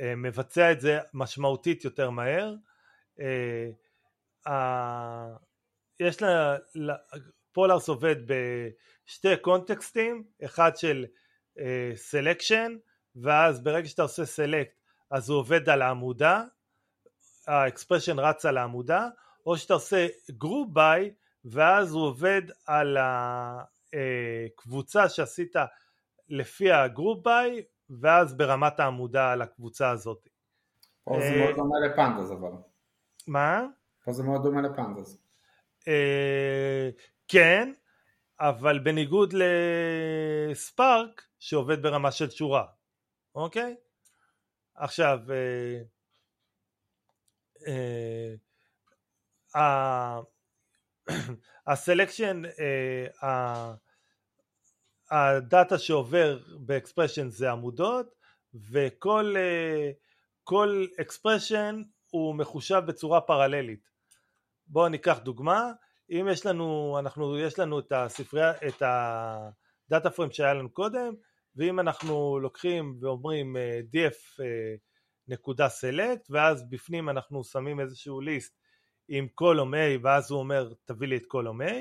אה, 0.00 0.14
מבצע 0.16 0.72
את 0.72 0.80
זה 0.80 0.98
משמעותית 1.14 1.84
יותר 1.84 2.10
מהר. 2.10 2.54
אה, 3.20 3.70
אה, 4.46 5.36
יש 6.00 6.22
לה, 6.22 6.56
Polars 7.52 7.88
עובד 7.88 8.16
בשתי 8.26 9.36
contextים, 9.40 10.24
אחד 10.44 10.76
של 10.76 11.06
selection 11.94 12.76
uh, 12.76 12.80
ואז 13.16 13.60
ברגע 13.60 13.88
שאתה 13.88 14.02
עושה 14.02 14.26
select 14.26 14.74
אז 15.10 15.30
הוא 15.30 15.38
עובד 15.38 15.68
על 15.68 15.82
העמודה, 15.82 16.44
ה-expression 17.46 18.18
רץ 18.18 18.44
על 18.44 18.58
העמודה, 18.58 19.08
או 19.46 19.58
שאתה 19.58 19.74
עושה 19.74 20.06
group 20.30 20.68
by 20.72 21.14
ואז 21.44 21.92
הוא 21.92 22.06
עובד 22.06 22.42
על 22.66 22.96
הקבוצה 23.00 23.83
אה, 23.94 24.46
שעשית 25.08 25.56
לפי 26.28 26.72
הגרופ 26.72 27.24
ביי 27.24 27.62
ואז 28.00 28.36
ברמת 28.36 28.80
העמודה 28.80 29.32
על 29.32 29.42
הקבוצה 29.42 29.90
הזאת. 29.90 30.28
פה 31.04 31.18
זה 31.20 31.36
מאוד 31.38 31.56
דומה 31.56 31.80
לפנדס 31.86 32.30
אבל. 32.30 32.50
מה? 33.26 33.66
פה 34.04 34.12
זה 34.12 34.22
מאוד 34.22 34.42
דומה 34.42 34.62
לפנדס. 34.62 35.18
אה, 35.88 36.90
כן, 37.28 37.72
אבל 38.40 38.78
בניגוד 38.78 39.34
לספארק 40.50 41.22
שעובד 41.38 41.82
ברמה 41.82 42.12
של 42.12 42.30
שורה, 42.30 42.64
אוקיי? 43.34 43.76
עכשיו, 44.74 45.18
אה, 45.30 45.82
ה 51.66 51.73
selection, 51.73 52.42
אה, 53.22 53.74
ה 55.14 55.27
data 55.27 55.78
שעובר 55.78 56.38
ב 56.58 56.64
expression 56.64 57.28
זה 57.28 57.50
עמודות 57.50 58.14
וכל 58.70 59.34
כל 60.44 60.86
expression 61.00 61.82
הוא 62.10 62.34
מחושב 62.34 62.82
בצורה 62.86 63.20
פרללית. 63.20 63.90
בואו 64.66 64.88
ניקח 64.88 65.18
דוגמה, 65.18 65.72
אם 66.10 66.26
יש 66.30 66.46
לנו, 66.46 66.96
אנחנו, 66.98 67.38
יש 67.38 67.58
לנו 67.58 67.78
את 67.78 67.92
הספרייה, 67.92 68.50
את 68.50 68.82
ה 68.82 69.08
data 69.08 70.10
frame 70.10 70.32
שהיה 70.32 70.54
לנו 70.54 70.72
קודם, 70.72 71.14
ואם 71.56 71.80
אנחנו 71.80 72.38
לוקחים 72.38 72.96
ואומרים 73.00 73.56
אה, 73.56 73.80
df 73.92 74.42
אה, 74.42 74.74
נקודה 75.28 75.66
select, 75.66 76.26
ואז 76.30 76.70
בפנים 76.70 77.08
אנחנו 77.08 77.44
שמים 77.44 77.80
איזשהו 77.80 78.20
list 78.20 78.56
עם 79.08 79.28
קולום 79.28 79.74
A, 79.74 79.78
ואז 80.02 80.30
הוא 80.30 80.38
אומר 80.38 80.72
תביא 80.84 81.08
לי 81.08 81.16
את 81.16 81.26
קולום 81.26 81.62
A, 81.62 81.74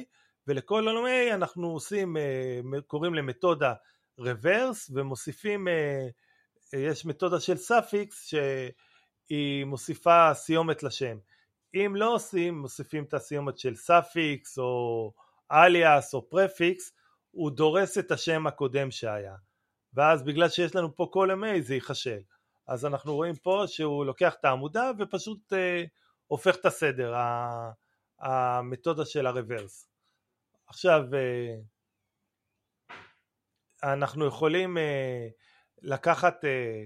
ולקולום 0.47 1.05
A 1.05 1.33
אנחנו 1.33 1.71
עושים, 1.71 2.17
אה, 2.17 2.81
קוראים 2.87 3.13
למתודה 3.13 3.73
reverse, 4.19 4.91
ומוסיפים, 4.93 5.67
יש 6.73 7.05
מתודה 7.05 7.39
של 7.39 7.53
suffix 7.53 8.15
שהיא 8.25 9.65
מוסיפה 9.65 10.33
סיומת 10.33 10.83
לשם. 10.83 11.17
אם 11.75 11.95
לא 11.95 12.13
עושים, 12.13 12.57
מוסיפים 12.57 13.03
את 13.03 13.13
הסיומת 13.13 13.57
של 13.57 13.75
סאפיקס 13.75 14.57
או 14.57 15.11
אליאס 15.51 16.13
או 16.13 16.29
פרפיקס, 16.29 16.91
הוא 17.31 17.51
דורס 17.51 17.97
את 17.97 18.11
השם 18.11 18.47
הקודם 18.47 18.91
שהיה. 18.91 19.35
ואז 19.93 20.23
בגלל 20.23 20.49
שיש 20.49 20.75
לנו 20.75 20.95
פה 20.95 21.07
כל 21.11 21.29
ימי 21.31 21.61
זה 21.61 21.73
ייחשל. 21.73 22.19
אז 22.67 22.85
אנחנו 22.85 23.15
רואים 23.15 23.35
פה 23.35 23.63
שהוא 23.67 24.05
לוקח 24.05 24.35
את 24.39 24.45
העמודה 24.45 24.91
ופשוט 24.99 25.53
אה, 25.53 25.83
הופך 26.27 26.55
את 26.55 26.65
הסדר, 26.65 27.13
המתודה 28.19 29.05
של 29.05 29.25
הרוורס. 29.25 29.92
עכשיו, 30.73 31.03
אה, 31.13 31.55
אנחנו 33.93 34.25
יכולים 34.25 34.77
אה, 34.77 35.27
לקחת, 35.81 36.45
אה, 36.45 36.83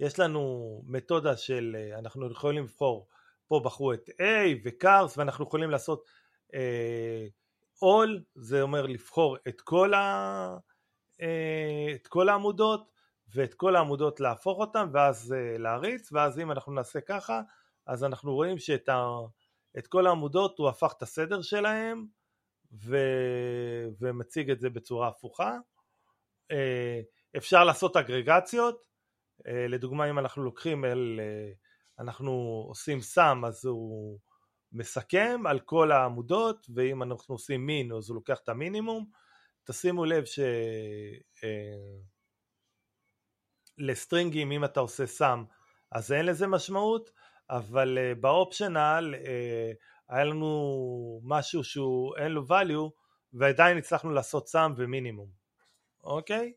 יש 0.00 0.18
לנו 0.18 0.82
מתודה 0.86 1.36
של, 1.36 1.76
אנחנו 1.98 2.30
יכולים 2.30 2.64
לבחור 2.64 3.08
פה 3.48 3.60
בחרו 3.64 3.92
את 3.92 4.08
A 4.08 4.22
וקארס 4.64 5.18
ואנחנו 5.18 5.44
יכולים 5.44 5.70
לעשות 5.70 6.04
all, 7.84 8.22
זה 8.34 8.62
אומר 8.62 8.86
לבחור 8.86 9.36
את 9.48 9.60
כל, 9.60 9.94
ה, 9.94 10.56
את 11.94 12.06
כל 12.08 12.28
העמודות 12.28 12.92
ואת 13.34 13.54
כל 13.54 13.76
העמודות 13.76 14.20
להפוך 14.20 14.58
אותן 14.58 14.88
ואז 14.92 15.34
להריץ 15.58 16.12
ואז 16.12 16.38
אם 16.38 16.52
אנחנו 16.52 16.72
נעשה 16.72 17.00
ככה 17.00 17.40
אז 17.86 18.04
אנחנו 18.04 18.34
רואים 18.34 18.58
שאת 18.58 18.88
ה, 18.88 19.06
את 19.78 19.86
כל 19.86 20.06
העמודות 20.06 20.58
הוא 20.58 20.68
הפך 20.68 20.94
את 20.96 21.02
הסדר 21.02 21.42
שלהם 21.42 22.17
ו, 22.72 22.96
ומציג 24.00 24.50
את 24.50 24.60
זה 24.60 24.70
בצורה 24.70 25.08
הפוכה. 25.08 25.56
אה, 26.50 27.00
אפשר 27.36 27.64
לעשות 27.64 27.96
אגרגציות, 27.96 28.86
אה, 29.46 29.66
לדוגמה 29.68 30.10
אם 30.10 30.18
אנחנו 30.18 30.44
לוקחים 30.44 30.84
אל, 30.84 31.20
אה, 31.22 31.52
אנחנו 31.98 32.64
עושים 32.68 33.00
סם 33.00 33.42
אז 33.46 33.64
הוא 33.64 34.18
מסכם 34.72 35.40
על 35.46 35.60
כל 35.60 35.92
העמודות 35.92 36.66
ואם 36.74 37.02
אנחנו 37.02 37.34
עושים 37.34 37.66
מין 37.66 37.92
אז 37.92 38.10
הוא 38.10 38.14
לוקח 38.14 38.38
את 38.44 38.48
המינימום. 38.48 39.10
תשימו 39.64 40.04
לב 40.04 40.24
ש... 40.24 40.38
לסטרינגים 43.78 44.52
אם 44.52 44.64
אתה 44.64 44.80
עושה 44.80 45.06
סם 45.06 45.44
אז 45.92 46.12
אין 46.12 46.26
לזה 46.26 46.46
משמעות 46.46 47.10
אבל 47.50 47.98
באופשנל 48.20 49.14
היה 50.08 50.24
לנו 50.24 51.20
משהו 51.24 51.64
שהוא 51.64 52.16
אין 52.16 52.32
לו 52.32 52.46
value 52.48 52.90
ועדיין 53.32 53.78
הצלחנו 53.78 54.10
לעשות 54.10 54.48
סם 54.48 54.72
ומינימום. 54.76 55.30
אוקיי? 56.04 56.52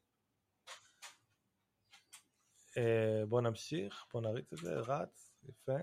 Uh, 2.70 2.76
בואו 3.28 3.42
נמשיך, 3.42 4.06
בואו 4.14 4.24
נריץ 4.24 4.54
את 4.54 4.58
זה, 4.58 4.76
רץ, 4.76 5.32
יפה. 5.50 5.78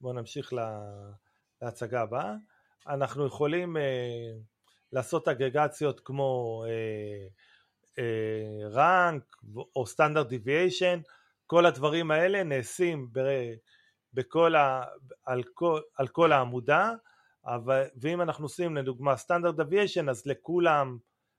בואו 0.00 0.12
נמשיך 0.12 0.52
לה, 0.52 0.82
להצגה 1.62 2.02
הבאה. 2.02 2.34
אנחנו 2.86 3.26
יכולים 3.26 3.76
אה, 3.76 3.80
לעשות 4.92 5.28
אגרגציות 5.28 6.00
כמו 6.00 6.64
rank 8.70 9.36
או 9.76 9.86
standard 9.86 10.26
deviation 10.26 11.00
כל 11.46 11.66
הדברים 11.66 12.10
האלה 12.10 12.42
נעשים 12.42 13.08
בכל 14.14 14.54
ה, 14.54 14.84
על, 15.24 15.42
כל, 15.54 15.80
על 15.96 16.08
כל 16.08 16.32
העמודה, 16.32 16.92
אבל, 17.46 17.84
ואם 18.00 18.22
אנחנו 18.22 18.44
עושים 18.44 18.76
לדוגמה 18.76 19.16
standard 19.16 19.54
deviation 19.54 20.08
אז 20.08 20.26
לכולם, 20.26 20.98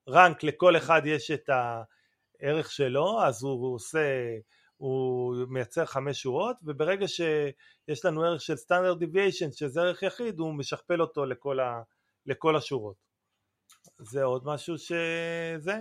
rank 0.10 0.44
לכל 0.44 0.78
אחד 0.78 1.02
יש 1.06 1.32
את 1.32 1.50
הערך 1.50 2.72
שלו, 2.72 3.24
אז 3.24 3.44
הוא 3.44 3.76
עושה, 3.76 4.36
הוא 4.78 5.36
מייצר 5.48 5.86
חמש 5.86 6.22
שורות, 6.22 6.58
וברגע 6.64 7.08
שיש 7.08 8.06
לנו 8.06 8.24
ערך 8.24 8.42
של 8.42 8.56
סטנדרט 8.56 8.98
דוויישן 8.98 9.52
שזה 9.52 9.82
ערך 9.82 10.04
יחיד, 10.04 10.40
הוא 10.40 10.54
משכפל 10.54 11.02
אותו 11.02 11.26
לכל, 11.26 11.60
ה, 11.60 11.82
לכל 12.26 12.56
השורות. 12.56 12.96
זה 13.98 14.24
עוד 14.24 14.46
משהו 14.46 14.78
שזה. 14.78 15.78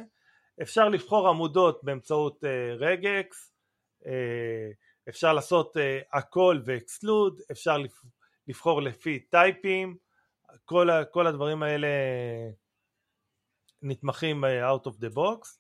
אפשר 0.62 0.88
לבחור 0.88 1.28
עמודות 1.28 1.84
באמצעות 1.84 2.44
אה, 2.44 2.46
regex, 2.78 3.52
אה, 4.02 4.06
אפשר 5.08 5.32
לעשות 5.32 5.76
אה, 5.76 5.80
הכל 6.18 6.60
ו 6.64 6.73
exclude, 6.73 7.40
אפשר 7.50 7.76
לבחור 8.48 8.82
לפי 8.82 9.18
טייפים, 9.18 9.96
כל, 10.64 10.88
כל 11.10 11.26
הדברים 11.26 11.62
האלה 11.62 11.88
נתמכים 13.82 14.44
אה, 14.44 14.48
out 14.48 14.86
of 14.86 14.94
the 14.94 15.14
box. 15.14 15.58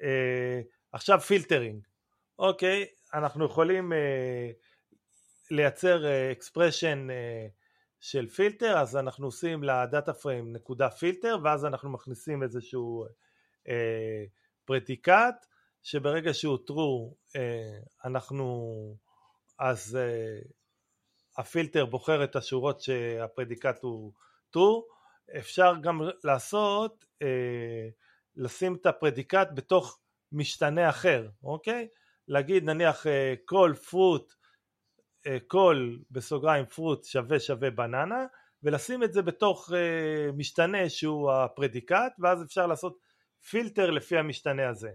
אה, 0.00 0.04
עכשיו 0.92 1.20
filtering, 1.20 1.86
אוקיי, 2.38 2.86
אנחנו 3.14 3.44
יכולים 3.44 3.92
אה, 3.92 3.96
לייצר 5.50 6.02
אקספרשן 6.32 7.06
uh, 7.10 7.50
של 8.00 8.28
פילטר, 8.28 8.78
אז 8.78 8.96
אנחנו 8.96 9.26
עושים 9.26 9.62
ל 9.62 9.72
data 9.72 10.12
frame 10.14 10.52
נקודה 10.52 10.90
פילטר, 10.90 11.38
ואז 11.44 11.64
אנחנו 11.64 11.90
מכניסים 11.90 12.42
איזשהו 12.42 13.06
אה, 13.66 13.70
predicate, 14.64 15.46
שברגע 15.82 16.30
true 16.70 17.14
אה, 17.36 17.78
אנחנו 18.04 18.74
אז 19.58 19.96
אה, 20.00 20.38
הפילטר 21.38 21.86
בוחר 21.86 22.24
את 22.24 22.36
השורות 22.36 22.80
שה 22.80 23.05
predicate 23.05 23.82
הוא 23.82 24.12
true 24.56 24.82
אפשר 25.38 25.74
גם 25.82 26.00
לעשות 26.24 27.04
אה, 27.22 27.88
לשים 28.36 28.74
את 28.74 28.86
ה 28.86 28.92
predicate 28.92 29.48
בתוך 29.54 30.00
משתנה 30.32 30.90
אחר 30.90 31.28
אוקיי? 31.42 31.88
להגיד 32.28 32.64
נניח 32.64 33.06
כל 33.44 33.72
פרוט 33.90 34.32
כל 35.46 35.96
בסוגריים 36.10 36.66
פרוט 36.66 37.04
שווה 37.04 37.40
שווה 37.40 37.70
בננה 37.70 38.26
ולשים 38.62 39.02
את 39.02 39.12
זה 39.12 39.22
בתוך 39.22 39.70
משתנה 40.36 40.88
שהוא 40.88 41.32
הפרדיקט 41.32 42.12
ואז 42.18 42.42
אפשר 42.42 42.66
לעשות 42.66 42.98
פילטר 43.50 43.90
לפי 43.90 44.18
המשתנה 44.18 44.68
הזה 44.68 44.90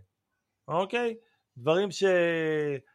אוקיי? 0.67 1.15
דברים 1.57 1.89
שקצת 1.91 2.85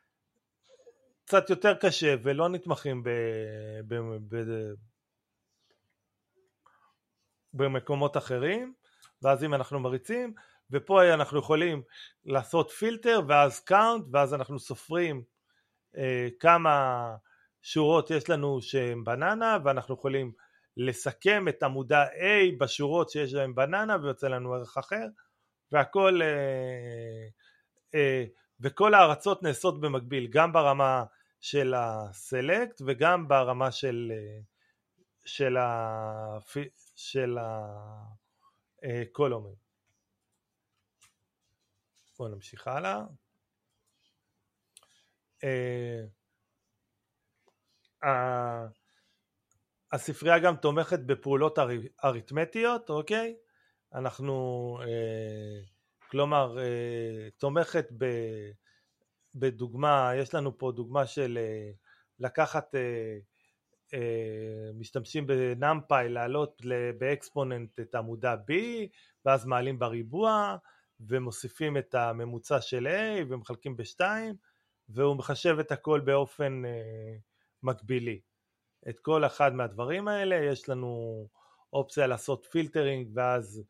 יותר 1.51 1.75
קשה 1.75 2.15
ולא 2.23 2.49
נתמכים 2.49 3.03
ב... 3.03 3.09
ב... 3.89 3.95
ב... 4.29 4.37
במקומות 7.55 8.17
אחרים 8.17 8.75
ואז 9.23 9.45
אם 9.45 9.55
אנחנו 9.55 9.81
מריצים 9.81 10.35
ופה 10.71 11.15
אנחנו 11.15 11.39
יכולים 11.39 11.83
לעשות 12.25 12.71
פילטר 12.71 13.21
ואז 13.29 13.61
count 13.61 14.05
ואז 14.13 14.35
אנחנו 14.35 14.59
סופרים 14.59 15.23
אה, 15.97 16.29
כמה 16.41 17.17
שורות 17.63 18.11
יש 18.11 18.31
לנו 18.31 18.63
שהן 18.63 19.05
בננה 19.05 19.59
ואנחנו 19.65 19.95
יכולים 19.95 20.33
לסכם 20.77 21.49
את 21.49 21.63
עמודה 21.63 22.05
A 22.07 22.59
בשורות 22.59 23.11
שיש 23.11 23.35
להן 23.35 23.55
בננה 23.55 23.97
ויוצא 24.03 24.29
לנו 24.29 24.55
ערך 24.55 24.79
אחר 24.79 25.07
והכל 25.73 26.23
אה, 26.23 27.20
וכל 28.61 28.95
ההרצות 28.95 29.43
נעשות 29.43 29.81
במקביל 29.81 30.27
גם 30.27 30.53
ברמה 30.53 31.05
של 31.41 31.75
ה 31.77 31.92
select 31.92 32.83
וגם 32.87 33.29
ברמה 33.29 33.73
של 33.73 34.13
אה, 34.15 34.41
של 35.25 35.57
ה... 35.57 36.39
של 36.97 37.39
הקולומים. 38.83 39.55
בואו 42.19 42.29
נמשיך 42.29 42.69
הלאה. 42.69 43.03
הספרייה 49.93 50.39
גם 50.39 50.57
תומכת 50.57 50.99
בפעולות 50.99 51.59
אריתמטיות, 52.05 52.91
אוקיי? 52.91 53.37
אנחנו 53.95 54.79
כלומר 56.11 56.59
אה, 56.59 57.29
תומכת 57.39 57.89
ב, 57.99 58.05
בדוגמה, 59.35 60.13
יש 60.17 60.35
לנו 60.35 60.59
פה 60.59 60.73
דוגמה 60.73 61.07
של 61.07 61.39
אה, 61.41 61.71
לקחת, 62.19 62.75
אה, 62.75 63.19
משתמשים 64.75 65.27
ב 65.27 65.40
NumPy 65.40 66.09
להעלות 66.09 66.63
ב 66.99 67.08
exponent 67.08 67.81
את 67.81 67.95
עמודה 67.95 68.35
B 68.35 68.53
ואז 69.25 69.47
מעלים 69.47 69.79
בריבוע 69.79 70.57
ומוסיפים 71.01 71.77
את 71.77 71.95
הממוצע 71.95 72.61
של 72.61 72.87
A 72.87 73.25
ומחלקים 73.29 73.77
ב-2 73.77 74.01
והוא 74.89 75.17
מחשב 75.17 75.57
את 75.61 75.73
הכל 75.73 76.01
באופן 76.01 76.63
מקבילי. 77.63 78.21
את 78.89 79.01
כל 79.01 79.25
אחד 79.25 79.55
מהדברים 79.55 80.09
האלה 80.09 80.37
יש 80.37 80.69
לנו 80.69 81.27
אופציה 81.73 82.07
לעשות 82.07 82.47
filtering 82.51 83.11
ואז 83.15 83.63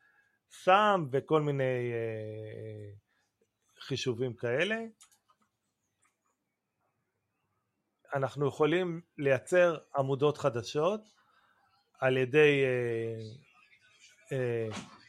sum 0.51 1.07
וכל 1.13 1.43
מיני 1.43 1.93
אה, 1.93 2.91
חישובים 3.81 4.35
כאלה. 4.35 4.77
אנחנו 8.15 8.49
יכולים 8.49 9.01
לייצר 9.19 9.79
עמודות 9.97 10.39
חדשות 10.39 11.01
על 12.01 12.17
ידי 12.17 12.65
אה, 12.65 13.21
אה, 14.33 14.69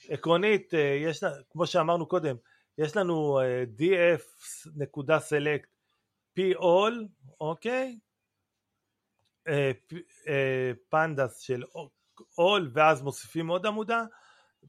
עקרונית, 0.09 0.73
אה, 0.73 0.79
יש, 0.79 1.23
כמו 1.49 1.67
שאמרנו 1.67 2.05
קודם, 2.05 2.35
יש 2.77 2.95
לנו 2.97 3.39
אה, 3.39 3.63
df.select 3.79 5.65
p 6.37 6.41
all, 6.57 7.07
אוקיי? 7.39 7.99
אה, 9.47 9.71
אה, 10.27 10.71
פנדס 10.89 11.37
של 11.37 11.63
all 12.19 12.63
ואז 12.73 13.01
מוסיפים 13.01 13.47
עוד 13.47 13.65
עמודה 13.65 14.03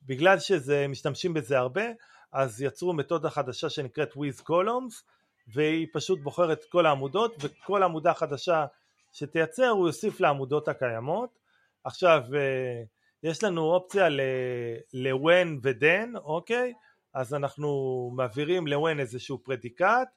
בגלל 0.06 0.38
שזה 0.38 0.86
משתמשים 0.88 1.34
בזה 1.34 1.58
הרבה 1.58 1.84
אז 2.32 2.62
יצרו 2.62 2.92
מתודה 2.92 3.30
חדשה 3.30 3.70
שנקראת 3.70 4.12
with 4.12 4.42
columns 4.48 5.02
והיא 5.48 5.86
פשוט 5.92 6.20
בוחרת 6.20 6.64
כל 6.64 6.86
העמודות 6.86 7.36
וכל 7.40 7.82
עמודה 7.82 8.14
חדשה 8.14 8.66
שתייצר 9.12 9.68
הוא 9.68 9.86
יוסיף 9.86 10.20
לעמודות 10.20 10.68
הקיימות. 10.68 11.38
עכשיו 11.84 12.22
אה, 12.34 12.82
יש 13.22 13.44
לנו 13.44 13.62
אופציה 13.62 14.08
ל-when 14.92 15.48
ו-then 15.62 16.18
אוקיי? 16.18 16.72
אז 17.14 17.34
אנחנו 17.34 18.10
מעבירים 18.16 18.66
ל-when 18.66 19.00
איזשהו 19.00 19.38
פרדיקט 19.38 20.08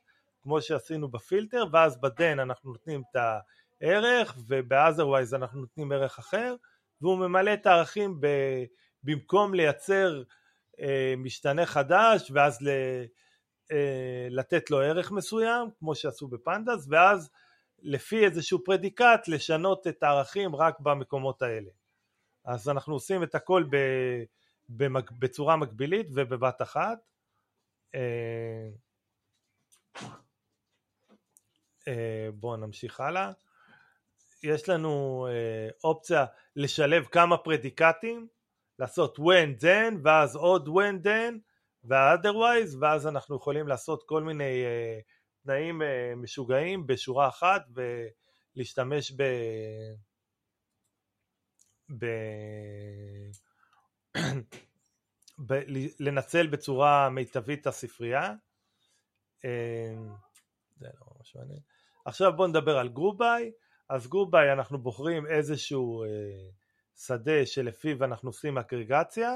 כמו 0.43 0.61
שעשינו 0.61 1.07
בפילטר 1.07 1.65
ואז 1.71 2.01
ב-then 2.01 2.41
אנחנו 2.41 2.71
נותנים 2.71 3.01
את 3.11 3.17
ערך 3.81 4.37
וב-otherwise 4.47 5.35
אנחנו 5.35 5.59
נותנים 5.59 5.91
ערך 5.91 6.19
אחר 6.19 6.55
והוא 7.01 7.17
ממלא 7.17 7.53
את 7.53 7.65
הערכים 7.65 8.21
ב, 8.21 8.27
במקום 9.05 9.53
לייצר 9.53 10.23
אה, 10.79 11.13
משתנה 11.17 11.65
חדש 11.65 12.31
ואז 12.33 12.61
ל, 12.61 12.69
אה, 13.71 14.27
לתת 14.29 14.71
לו 14.71 14.81
ערך 14.81 15.11
מסוים 15.11 15.69
כמו 15.79 15.95
שעשו 15.95 16.27
בפנדס 16.27 16.87
ואז 16.89 17.29
לפי 17.79 18.25
איזשהו 18.25 18.63
פרדיקט 18.63 19.27
לשנות 19.27 19.87
את 19.87 20.03
הערכים 20.03 20.55
רק 20.55 20.79
במקומות 20.79 21.41
האלה. 21.41 21.69
אז 22.45 22.69
אנחנו 22.69 22.93
עושים 22.93 23.23
את 23.23 23.35
הכל 23.35 23.63
ב, 23.69 23.77
במק, 24.69 25.11
בצורה 25.11 25.55
מקבילית 25.55 26.07
ובבת 26.13 26.61
אחת. 26.61 26.99
אה, 27.95 28.69
אה, 31.87 32.29
בואו 32.33 32.55
נמשיך 32.55 32.99
הלאה. 32.99 33.31
יש 34.43 34.69
לנו 34.69 35.27
אה, 35.29 35.69
אופציה 35.83 36.25
לשלב 36.55 37.05
כמה 37.05 37.37
פרדיקטים, 37.37 38.27
לעשות 38.79 39.19
when 39.19 39.61
then 39.61 39.99
ואז 40.03 40.35
עוד 40.35 40.67
when 40.67 41.05
then 41.05 41.33
ו-otherwise 41.83 42.77
ואז 42.81 43.07
אנחנו 43.07 43.35
יכולים 43.35 43.67
לעשות 43.67 44.03
כל 44.03 44.23
מיני 44.23 44.65
אה, 44.65 44.99
תנאים 45.43 45.81
אה, 45.81 46.13
משוגעים 46.15 46.87
בשורה 46.87 47.27
אחת 47.27 47.65
ולהשתמש 48.55 49.11
ב... 49.11 49.23
ב... 51.97 52.05
ב... 55.47 55.53
לנצל 55.99 56.47
בצורה 56.47 57.09
מיטבית 57.09 57.61
את 57.61 57.67
הספרייה. 57.67 58.33
זה 60.77 60.87
לא 60.87 61.07
ממש 61.17 61.35
מעניין. 61.35 61.59
עכשיו 62.05 62.35
בואו 62.35 62.47
נדבר 62.47 62.77
על 62.77 62.89
group 62.89 63.28
by. 63.28 63.51
אז 63.89 64.07
group 64.07 64.40
by 64.40 64.53
אנחנו 64.53 64.77
בוחרים 64.77 65.27
איזשהו 65.27 66.03
אה, 66.03 66.09
שדה 66.97 67.45
שלפיו 67.45 68.03
אנחנו 68.03 68.29
עושים 68.29 68.57
אגרגציה 68.57 69.31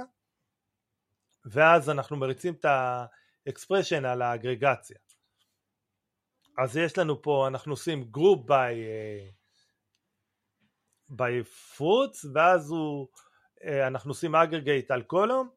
ואז 1.46 1.90
אנחנו 1.90 2.18
מריצים 2.18 2.54
את 2.54 2.66
ה 3.46 3.51
expression 3.51 4.06
על 4.06 4.22
האגרגציה. 4.22 4.98
אז 6.58 6.78
יש 6.78 6.98
לנו 6.98 7.22
פה 7.22 7.48
אנחנו 7.48 7.74
עושים 7.74 8.04
group 8.04 8.48
by 8.48 8.76
by 11.10 11.44
fruits 11.44 12.26
ואז 12.34 12.72
הוא 12.72 13.08
אה, 13.64 13.88
אנחנו 13.88 14.12
עושים 14.12 14.36
aggregate 14.36 14.92
על 14.92 15.02
column 15.02 15.50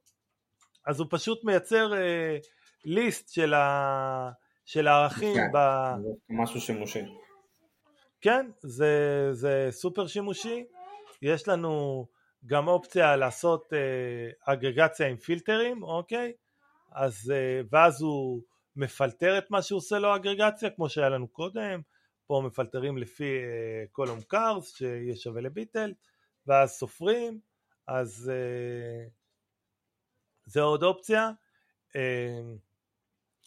אז 0.86 1.00
הוא 1.00 1.06
פשוט 1.10 1.44
מייצר 1.44 1.94
אה, 1.94 2.38
ליסט 2.84 3.28
של, 3.32 3.54
ה, 3.54 4.30
של 4.64 4.88
הערכים 4.88 5.34
כן, 5.34 5.50
ב... 5.54 5.58
משהו 6.30 6.60
שימושי. 6.60 7.00
כן, 8.20 8.50
זה, 8.60 9.28
זה 9.32 9.68
סופר 9.70 10.06
שימושי, 10.06 10.64
יש 11.22 11.48
לנו 11.48 12.06
גם 12.46 12.68
אופציה 12.68 13.16
לעשות 13.16 13.72
אה, 13.72 14.52
אגרגציה 14.52 15.06
עם 15.08 15.16
פילטרים, 15.16 15.82
אוקיי? 15.82 16.32
אז, 16.92 17.32
אה, 17.34 17.60
ואז 17.70 18.02
הוא 18.02 18.42
מפלטר 18.76 19.38
את 19.38 19.50
מה 19.50 19.62
שהוא 19.62 19.78
עושה 19.78 19.98
לו 19.98 20.16
אגרגציה, 20.16 20.70
כמו 20.70 20.88
שהיה 20.88 21.08
לנו 21.08 21.28
קודם, 21.28 21.80
פה 22.26 22.42
מפלטרים 22.46 22.98
לפי 22.98 23.38
אה, 23.38 23.84
קולום 23.92 24.20
קארס, 24.22 24.76
שיהיה 24.76 25.16
שווה 25.16 25.40
לביטל, 25.40 25.92
ואז 26.46 26.70
סופרים, 26.70 27.40
אז 27.86 28.32
אה, 28.34 29.08
זה 30.46 30.60
עוד 30.60 30.82
אופציה. 30.82 31.30
אה, 31.96 32.40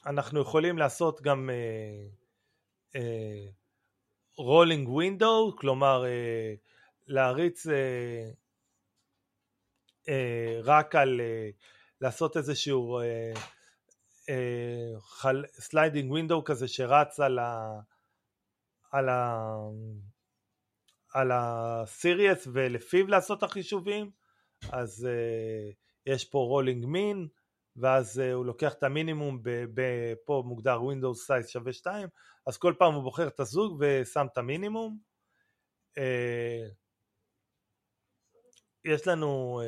אנחנו 0.05 0.41
יכולים 0.41 0.77
לעשות 0.77 1.21
גם 1.21 1.49
אה, 1.49 2.07
אה, 2.95 3.45
rolling 4.37 4.89
window, 4.89 5.55
כלומר 5.57 6.05
אה, 6.05 6.53
להריץ 7.07 7.67
אה, 7.67 8.29
אה, 10.09 10.59
רק 10.63 10.95
על, 10.95 11.21
לעשות 12.01 12.37
איזשהו 12.37 12.99
sliding 15.59 16.11
window 16.11 16.43
כזה 16.43 16.67
שרץ 16.67 17.19
על 17.19 17.39
ה... 17.39 17.79
על 18.91 19.09
ה... 19.09 19.45
על 21.13 21.31
הסיריוס 21.33 22.47
ולפיו 22.53 23.07
לעשות 23.07 23.37
את 23.37 23.43
החישובים 23.43 24.11
אז 24.71 25.07
uh, 25.07 25.73
יש 26.05 26.25
פה 26.25 26.37
רולינג 26.37 26.85
מין 26.85 27.27
ואז 27.75 28.19
uh, 28.19 28.33
הוא 28.33 28.45
לוקח 28.45 28.73
את 28.73 28.83
המינימום, 28.83 29.41
פה 30.25 30.43
מוגדר 30.45 30.79
Windows 30.79 31.27
size 31.27 31.47
שווה 31.47 31.73
2, 31.73 32.07
אז 32.47 32.57
כל 32.57 32.73
פעם 32.79 32.93
הוא 32.93 33.03
בוחר 33.03 33.27
את 33.27 33.39
הזוג 33.39 33.77
ושם 33.79 34.27
את 34.33 34.37
המינימום. 34.37 34.97
Uh, 35.99 36.73
יש 38.85 39.07
לנו 39.07 39.61
uh, 39.61 39.65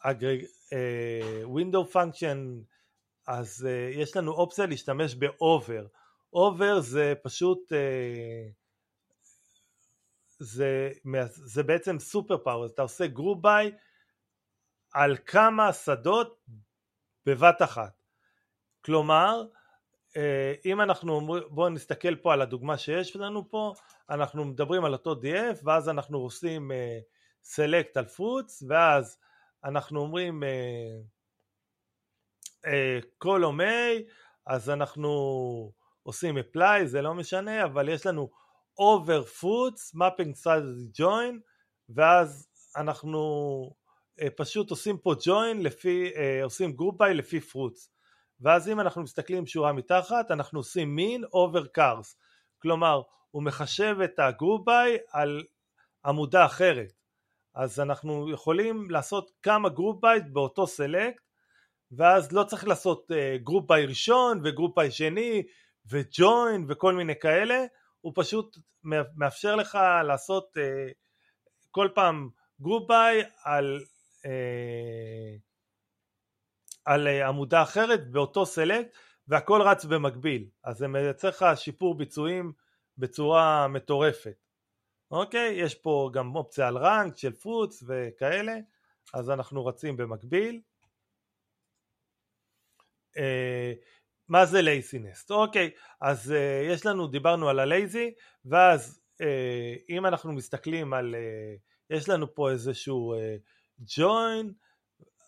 אגרג, 0.00 0.40
uh, 0.44 1.46
window 1.46 1.92
function, 1.92 2.64
אז 3.26 3.66
אה, 3.68 3.98
יש 3.98 4.16
לנו 4.16 4.32
אופציה 4.32 4.66
להשתמש 4.66 5.14
ב-over. 5.14 5.86
over 6.36 6.80
זה 6.80 7.14
פשוט, 7.22 7.72
אה, 7.72 8.52
זה, 10.38 10.90
זה 11.28 11.62
בעצם 11.62 11.98
super 11.98 12.38
power, 12.38 12.66
אתה 12.66 12.82
עושה 12.82 13.06
group 13.06 13.42
by 13.42 13.72
על 14.92 15.16
כמה 15.26 15.72
שדות 15.72 16.40
בבת 17.26 17.62
אחת. 17.62 18.02
כלומר, 18.84 19.42
אה, 20.16 20.54
אם 20.64 20.80
אנחנו 20.80 21.12
אומרים, 21.12 21.42
בואו 21.50 21.68
נסתכל 21.68 22.16
פה 22.16 22.32
על 22.32 22.42
הדוגמה 22.42 22.78
שיש 22.78 23.16
לנו 23.16 23.50
פה, 23.50 23.72
אנחנו 24.10 24.44
מדברים 24.44 24.84
על 24.84 24.92
אותו 24.92 25.14
DF 25.14 25.60
ואז 25.64 25.88
אנחנו 25.88 26.18
עושים 26.18 26.72
אה, 26.72 26.98
select 27.56 27.92
על 27.94 28.04
fruits 28.04 28.64
ואז 28.68 29.18
אנחנו 29.64 30.00
אומרים 30.00 30.42
column 33.24 33.60
A 33.60 34.02
אז 34.46 34.70
אנחנו 34.70 35.72
עושים 36.02 36.38
apply 36.38 36.84
זה 36.84 37.02
לא 37.02 37.14
משנה 37.14 37.64
אבל 37.64 37.88
יש 37.88 38.06
לנו 38.06 38.30
over 38.80 39.40
fruits 39.40 39.96
mapping 39.96 40.42
strategy 40.42 41.00
join 41.00 41.34
ואז 41.88 42.48
אנחנו 42.76 43.20
אה, 44.20 44.28
פשוט 44.36 44.70
עושים 44.70 44.98
פה 44.98 45.12
join 45.12 45.62
לפי, 45.62 46.10
אה, 46.16 46.44
עושים 46.44 46.76
group 46.80 46.94
by 46.94 47.08
לפי 47.08 47.38
fruits. 47.38 47.88
ואז 48.40 48.68
אם 48.68 48.80
אנחנו 48.80 49.02
מסתכלים 49.02 49.46
שורה 49.46 49.72
מתחת 49.72 50.30
אנחנו 50.30 50.60
עושים 50.60 50.98
min 50.98 51.24
over 51.24 51.64
cars 51.78 52.14
כלומר 52.58 53.02
הוא 53.30 53.42
מחשב 53.42 53.96
את 54.04 54.18
ה-group 54.18 54.68
by 54.68 54.98
על 55.12 55.44
עמודה 56.04 56.46
אחרת 56.46 56.92
אז 57.58 57.80
אנחנו 57.80 58.30
יכולים 58.30 58.90
לעשות 58.90 59.30
כמה 59.42 59.68
group 59.68 60.04
by 60.04 60.28
באותו 60.32 60.64
select 60.64 61.20
ואז 61.92 62.32
לא 62.32 62.44
צריך 62.44 62.68
לעשות 62.68 63.10
uh, 63.10 63.48
group 63.50 63.62
by 63.62 63.88
ראשון 63.88 64.40
וגroup 64.44 64.82
by 64.82 64.90
שני 64.90 65.42
וjoin 65.88 66.64
וכל 66.68 66.94
מיני 66.94 67.14
כאלה. 67.20 67.64
הוא 68.00 68.12
פשוט 68.16 68.58
מאפשר 69.16 69.56
לך 69.56 69.78
לעשות 70.06 70.44
uh, 70.56 70.92
כל 71.70 71.88
פעם 71.94 72.28
group 72.62 72.90
by 72.90 73.26
על 73.44 73.80
אה, 74.26 75.36
על 76.84 77.08
אה, 77.08 77.28
עמודה 77.28 77.62
אחרת 77.62 78.10
באותו 78.10 78.46
סלקט 78.46 78.96
והכל 79.28 79.62
רץ 79.62 79.84
במקביל. 79.84 80.48
אז 80.64 80.76
זה 80.76 80.88
מייצר 80.88 81.28
לך 81.28 81.44
שיפור 81.54 81.96
ביצועים 81.96 82.52
בצורה 82.98 83.68
מטורפת 83.68 84.47
אוקיי 85.10 85.54
יש 85.54 85.74
פה 85.74 86.10
גם 86.12 86.36
אופציה 86.36 86.68
על 86.68 86.78
רנק 86.78 87.16
של 87.16 87.32
פרוץ 87.32 87.82
וכאלה 87.86 88.56
אז 89.14 89.30
אנחנו 89.30 89.66
רצים 89.66 89.96
במקביל 89.96 90.60
אה, 93.16 93.72
מה 94.28 94.46
זה 94.46 94.62
לייסינס? 94.62 95.30
אוקיי 95.30 95.70
אז 96.00 96.30
uh, 96.30 96.72
יש 96.72 96.86
לנו 96.86 97.06
דיברנו 97.06 97.48
על 97.48 97.58
הלייזי 97.58 98.14
ואז 98.44 99.00
uh, 99.22 99.24
אם 99.88 100.06
אנחנו 100.06 100.32
מסתכלים 100.32 100.94
על 100.94 101.14
uh, 101.14 101.94
יש 101.96 102.08
לנו 102.08 102.34
פה 102.34 102.50
איזשהו 102.50 103.14
uh, 103.14 103.98
join 103.98 104.52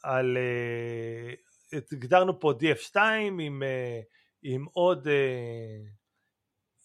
על 0.02 0.36
uh, 1.72 1.76
הגדרנו 1.92 2.40
פה 2.40 2.52
df2 2.52 2.96
עם, 3.40 3.62
אה, 3.62 4.04
עם 4.42 4.66
עוד 4.72 5.06
אה, 5.06 5.99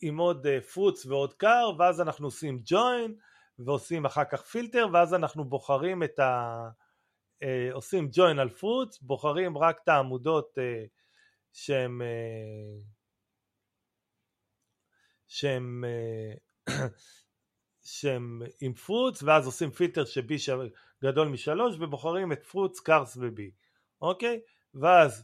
עם 0.07 0.17
עוד 0.17 0.47
אה, 0.47 0.61
fruits 0.73 1.05
ועוד 1.05 1.33
car 1.33 1.71
ואז 1.79 2.01
אנחנו 2.01 2.27
עושים 2.27 2.63
join 2.69 3.11
ועושים 3.59 4.05
אחר 4.05 4.23
כך 4.31 4.41
פילטר 4.41 4.87
ואז 4.93 5.13
אנחנו 5.13 5.45
בוחרים 5.45 6.03
את 6.03 6.19
ה... 6.19 6.69
אה, 7.43 7.45
עושים 7.73 8.09
join 8.15 8.41
על 8.41 8.49
fruits 8.49 8.99
בוחרים 9.01 9.57
רק 9.57 9.79
את 9.83 9.89
העמודות 9.89 10.57
אה, 10.57 10.87
שהם 11.53 12.01
שהם 15.27 15.83
שהם 17.83 18.41
עם 18.61 18.73
fruits 18.73 19.23
ואז 19.23 19.45
עושים 19.45 19.71
filter 19.71 20.05
ש 20.05 20.25
B 20.25 20.35
גדול 21.03 21.27
משלוש 21.27 21.75
ובוחרים 21.79 22.31
את 22.31 22.43
fruits, 22.43 22.79
cars 22.79 23.17
ו 23.21 23.31
B, 23.31 23.51
אוקיי? 24.01 24.39
ואז 24.73 25.23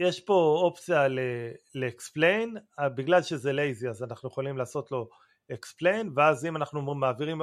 יש 0.00 0.20
פה 0.20 0.58
אופציה 0.62 1.08
ל-explain, 1.08 2.58
אה, 2.78 2.88
בגלל 2.88 3.22
שזה 3.22 3.50
lazy 3.52 3.88
אז 3.88 4.02
אנחנו 4.02 4.28
יכולים 4.28 4.58
לעשות 4.58 4.92
לו 4.92 5.08
explain 5.52 6.06
ואז 6.16 6.46
אם 6.46 6.56
אנחנו 6.56 6.94
מעבירים 6.94 7.40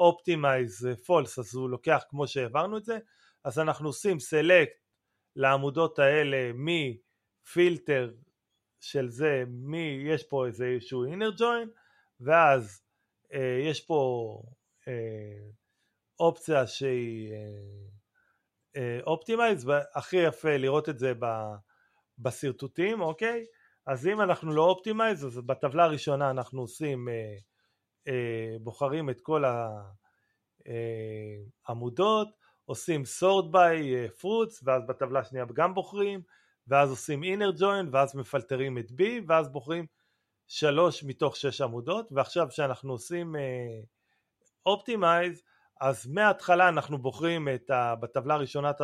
optimize 0.00 1.06
false 1.06 1.40
אז 1.40 1.54
הוא 1.54 1.70
לוקח 1.70 2.02
כמו 2.08 2.28
שהעברנו 2.28 2.76
את 2.76 2.84
זה 2.84 2.98
אז 3.44 3.58
אנחנו 3.58 3.88
עושים 3.88 4.16
select 4.16 4.86
לעמודות 5.36 5.98
האלה 5.98 6.50
מפילטר 6.54 8.12
של 8.80 9.08
זה, 9.08 9.44
מי, 9.48 10.02
יש 10.06 10.22
פה 10.22 10.46
איזה 10.46 10.64
איזשהו 10.64 11.04
inner 11.06 11.38
join 11.38 11.68
ואז 12.20 12.82
אה, 13.32 13.58
יש 13.62 13.80
פה 13.80 14.42
אה, 14.88 15.48
אופציה 16.20 16.66
שהיא 16.66 17.32
optimize, 19.06 19.70
אה, 19.70 19.82
והכי 19.94 20.16
יפה 20.16 20.56
לראות 20.56 20.88
את 20.88 20.98
זה 20.98 21.12
בשרטוטים, 22.18 23.00
אוקיי? 23.00 23.44
אז 23.86 24.06
אם 24.06 24.20
אנחנו 24.20 24.52
לא 24.52 24.62
optimize, 24.62 25.26
אז 25.26 25.40
בטבלה 25.46 25.84
הראשונה 25.84 26.30
אנחנו 26.30 26.60
עושים, 26.60 27.08
אה, 27.08 27.36
אה, 28.08 28.56
בוחרים 28.60 29.10
את 29.10 29.20
כל 29.20 29.44
העמודות, 31.66 32.28
עושים 32.64 33.02
sort 33.02 33.52
by 33.52 33.78
fruits, 34.20 34.60
ואז 34.64 34.82
בטבלה 34.88 35.20
השנייה 35.20 35.44
גם 35.54 35.74
בוחרים, 35.74 36.20
ואז 36.66 36.90
עושים 36.90 37.22
inner 37.22 37.60
join, 37.60 37.88
ואז 37.92 38.16
מפלטרים 38.16 38.78
את 38.78 38.90
B, 38.90 39.02
ואז 39.28 39.48
בוחרים 39.48 39.86
שלוש 40.46 41.04
מתוך 41.04 41.36
שש 41.36 41.60
עמודות, 41.60 42.08
ועכשיו 42.12 42.46
כשאנחנו 42.50 42.92
עושים 42.92 43.34
אופטימייז, 44.66 45.38
uh, 45.38 45.42
אז 45.80 46.06
מההתחלה 46.06 46.68
אנחנו 46.68 46.98
בוחרים 46.98 47.48
את 47.48 47.70
ה, 47.70 47.94
בטבלה 47.94 48.34
הראשונה 48.34 48.70
את 48.70 48.80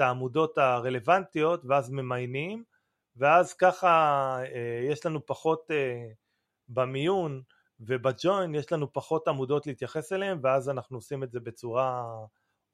העמודות 0.00 0.58
הרלוונטיות 0.58 1.64
ואז 1.64 1.90
ממיינים 1.90 2.64
ואז 3.16 3.54
ככה 3.54 3.88
אה, 4.42 4.86
יש 4.90 5.06
לנו 5.06 5.26
פחות 5.26 5.70
אה, 5.70 6.08
במיון 6.68 7.42
ובג'וין 7.80 8.54
יש 8.54 8.72
לנו 8.72 8.92
פחות 8.92 9.28
עמודות 9.28 9.66
להתייחס 9.66 10.12
אליהן 10.12 10.38
ואז 10.42 10.68
אנחנו 10.68 10.96
עושים 10.96 11.22
את 11.22 11.30
זה 11.30 11.40
בצורה 11.40 12.04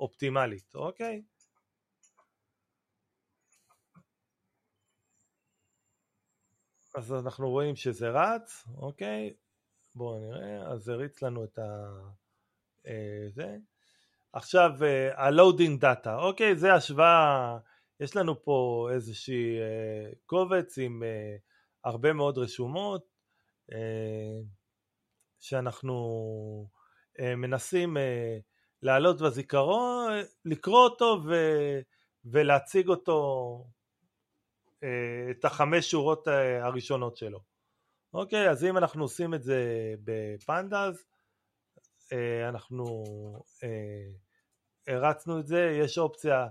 אופטימלית, 0.01 0.75
אוקיי? 0.75 1.23
אז 6.95 7.13
אנחנו 7.13 7.51
רואים 7.51 7.77
שזה 7.77 8.11
רץ, 8.11 8.65
אוקיי? 8.77 9.35
בואו 9.95 10.19
נראה, 10.19 10.73
אז 10.73 10.89
הריץ 10.89 11.23
לנו 11.23 11.45
את 11.45 11.59
ה... 11.59 11.89
אה, 12.87 13.27
זה. 13.29 13.57
עכשיו 14.33 14.71
ה-loading 15.15 15.83
data, 15.83 16.11
אוקיי, 16.19 16.57
זה 16.57 16.75
השוואה, 16.75 17.59
יש 18.01 18.17
לנו 18.17 18.43
פה 18.45 18.89
איזושהי 18.93 19.59
אה, 19.61 20.11
קובץ 20.27 20.79
עם 20.79 21.03
אה, 21.03 21.37
הרבה 21.85 22.13
מאוד 22.13 22.39
רשומות 22.39 23.13
שאנחנו 25.41 26.69
מנסים 27.19 27.97
להעלות 28.83 29.21
בזיכרון, 29.21 30.13
לקרוא 30.45 30.85
אותו 30.85 31.21
ו, 31.27 31.35
ולהציג 32.25 32.89
אותו, 32.89 33.65
את 35.31 35.45
החמש 35.45 35.91
שורות 35.91 36.29
הראשונות 36.63 37.17
שלו. 37.17 37.41
אוקיי, 38.15 38.51
אז 38.51 38.65
אם 38.65 38.77
אנחנו 38.77 39.03
עושים 39.03 39.35
את 39.35 39.43
זה 39.43 39.95
ב-Pandas, 40.05 40.95
אה, 40.97 41.12
אנחנו 42.49 43.05
אה, 43.65 44.95
הרצנו 44.95 45.41
את 45.41 45.47
זה, 45.47 45.79
יש 45.81 45.99
אופציה, 45.99 46.49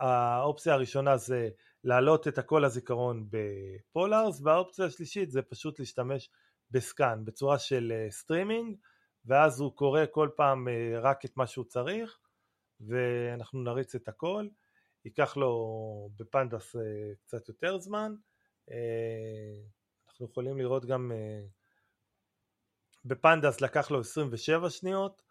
האופציה 0.00 0.74
הראשונה 0.74 1.16
זה 1.16 1.48
להעלות 1.84 2.28
את 2.28 2.38
הכל 2.38 2.62
לזיכרון 2.66 3.28
ב-Polars 3.30 4.40
והאופציה 4.42 4.84
השלישית 4.84 5.30
זה 5.30 5.42
פשוט 5.42 5.78
להשתמש 5.78 6.30
ב-scan 6.70 7.24
בצורה 7.24 7.58
של 7.58 7.92
סטרימינג 8.10 8.74
אה, 8.74 8.80
ואז 9.24 9.60
הוא 9.60 9.76
קורא 9.76 10.00
כל 10.10 10.28
פעם 10.36 10.68
רק 11.02 11.24
את 11.24 11.36
מה 11.36 11.46
שהוא 11.46 11.64
צריך 11.64 12.18
ואנחנו 12.80 13.62
נריץ 13.62 13.94
את 13.94 14.08
הכל, 14.08 14.48
ייקח 15.04 15.36
לו 15.36 16.10
בפנדס 16.16 16.76
קצת 17.20 17.48
יותר 17.48 17.78
זמן, 17.78 18.14
אנחנו 20.08 20.26
יכולים 20.26 20.58
לראות 20.58 20.84
גם 20.84 21.12
בפנדס 23.08 23.60
לקח 23.60 23.90
לו 23.90 24.00
27 24.00 24.70
שניות, 24.70 25.22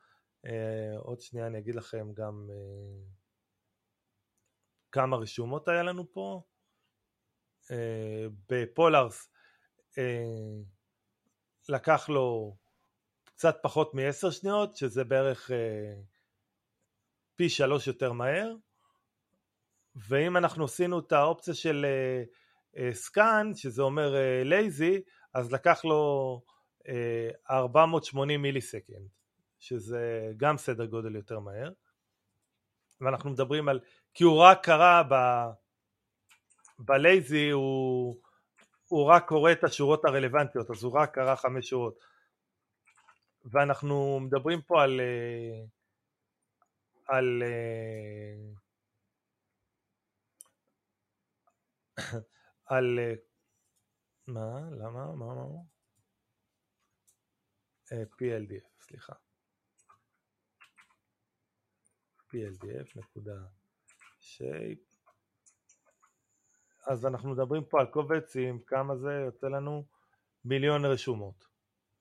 אה, 0.45 0.97
עוד 0.97 1.21
שנייה 1.21 1.47
אני 1.47 1.57
אגיד 1.59 1.75
לכם 1.75 2.13
גם 2.13 2.47
אה, 2.49 3.05
כמה 4.91 5.17
רשומות 5.17 5.67
היה 5.67 5.83
לנו 5.83 6.11
פה. 6.11 6.41
אה, 7.71 8.25
בפולארס 8.49 9.29
לקח 11.69 12.09
לו 12.09 12.57
קצת 13.23 13.57
פחות 13.63 13.93
מ-10 13.93 14.31
שניות, 14.31 14.75
שזה 14.75 15.03
בערך 15.03 15.51
פי 17.35 17.49
שלוש 17.49 17.87
יותר 17.87 18.11
מהר. 18.11 18.53
ואם 19.95 20.37
אנחנו 20.37 20.65
עשינו 20.65 20.99
את 20.99 21.11
האופציה 21.11 21.53
של 21.53 21.85
scan, 22.91 23.51
שזה 23.55 23.81
אומר 23.81 24.15
lazy, 24.43 25.01
אז 25.33 25.51
לקח 25.51 25.85
לו 25.85 26.41
480 27.49 28.41
millisecond, 28.41 29.07
שזה 29.59 30.31
גם 30.37 30.57
סדר 30.57 30.85
גודל 30.85 31.15
יותר 31.15 31.39
מהר, 31.39 31.71
ואנחנו 33.01 33.29
מדברים 33.29 33.69
על, 33.69 33.79
כי 34.13 34.23
הוא 34.23 34.37
רק 34.37 34.63
קרא 34.63 35.03
ב... 35.03 35.13
ב-lazy 36.79 37.49
הוא, 37.49 38.17
הוא 38.87 39.05
רק 39.05 39.27
קורא 39.27 39.51
את 39.51 39.63
השורות 39.63 40.05
הרלוונטיות, 40.05 40.69
אז 40.69 40.83
הוא 40.83 40.93
רק 40.93 41.13
קרא 41.15 41.35
חמש 41.35 41.69
שורות. 41.69 41.99
ואנחנו 43.45 44.19
מדברים 44.19 44.61
פה 44.61 44.83
על, 44.83 45.01
על 47.07 47.43
על 52.65 52.99
מה? 54.27 54.59
למה? 54.71 55.05
מה 55.15 55.25
אמרנו? 55.25 55.76
PLDF, 57.95 58.67
סליחה. 58.79 59.13
PLDF 62.29 62.99
נקודה 62.99 63.45
shape. 64.19 64.97
אז 66.87 67.05
אנחנו 67.05 67.29
מדברים 67.29 67.65
פה 67.65 67.79
על 67.79 67.85
קובץ 67.85 68.35
עם 68.35 68.59
כמה 68.67 68.95
זה 68.95 69.11
יוצא 69.25 69.47
לנו? 69.47 69.85
מיליון 70.45 70.85
רשומות 70.85 71.45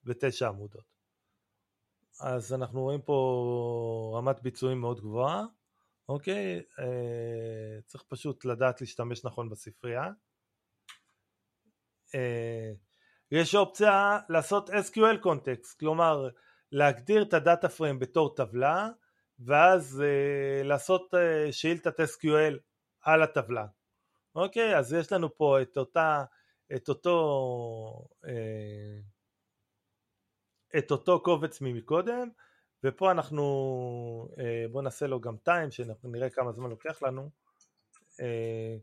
ותשע 0.03 0.47
עמודות. 0.47 0.97
אז 2.21 2.53
אנחנו 2.53 2.81
רואים 2.81 3.01
פה 3.01 4.13
רמת 4.17 4.41
ביצועים 4.41 4.81
מאוד 4.81 4.99
גבוהה 4.99 5.45
אוקיי? 6.09 6.61
אה, 6.79 7.81
צריך 7.85 8.03
פשוט 8.07 8.45
לדעת 8.45 8.81
להשתמש 8.81 9.25
נכון 9.25 9.49
בספרייה. 9.49 10.03
אה, 12.15 12.71
יש 13.31 13.55
אופציה 13.55 14.19
לעשות 14.29 14.69
SQL 14.69 15.25
context, 15.25 15.75
כלומר 15.79 16.29
להגדיר 16.71 17.21
את 17.21 17.33
הדאטה 17.33 17.69
פריים 17.69 17.99
בתור 17.99 18.35
טבלה 18.35 18.89
ואז 19.39 20.03
אה, 20.05 20.63
לעשות 20.63 21.13
אה, 21.13 21.51
שאילתת 21.51 21.99
SQL 21.99 22.57
על 23.01 23.23
הטבלה. 23.23 23.65
אוקיי, 24.35 24.77
אז 24.77 24.93
יש 24.93 25.11
לנו 25.11 25.37
פה 25.37 25.61
את 25.61 25.77
אותה, 25.77 26.23
את 26.75 26.89
אותו, 26.89 28.07
אה, 28.25 28.99
את 30.77 30.91
אותו 30.91 31.19
קובץ 31.23 31.61
ממקודם 31.61 32.29
ופה 32.83 33.11
אנחנו, 33.11 33.43
אה, 34.39 34.65
בואו 34.71 34.83
נעשה 34.83 35.07
לו 35.07 35.19
גם 35.21 35.35
time 35.49 35.71
שנראה 35.71 36.29
כמה 36.29 36.51
זמן 36.51 36.69
לוקח 36.69 37.03
לנו. 37.03 37.29
אה, 38.21 38.77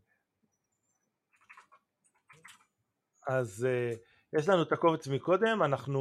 אז 3.27 3.67
אה, 3.71 3.93
יש 4.39 4.49
לנו 4.49 4.63
את 4.63 4.73
הקובץ 4.73 5.07
מקודם, 5.07 5.63
אנחנו 5.63 6.01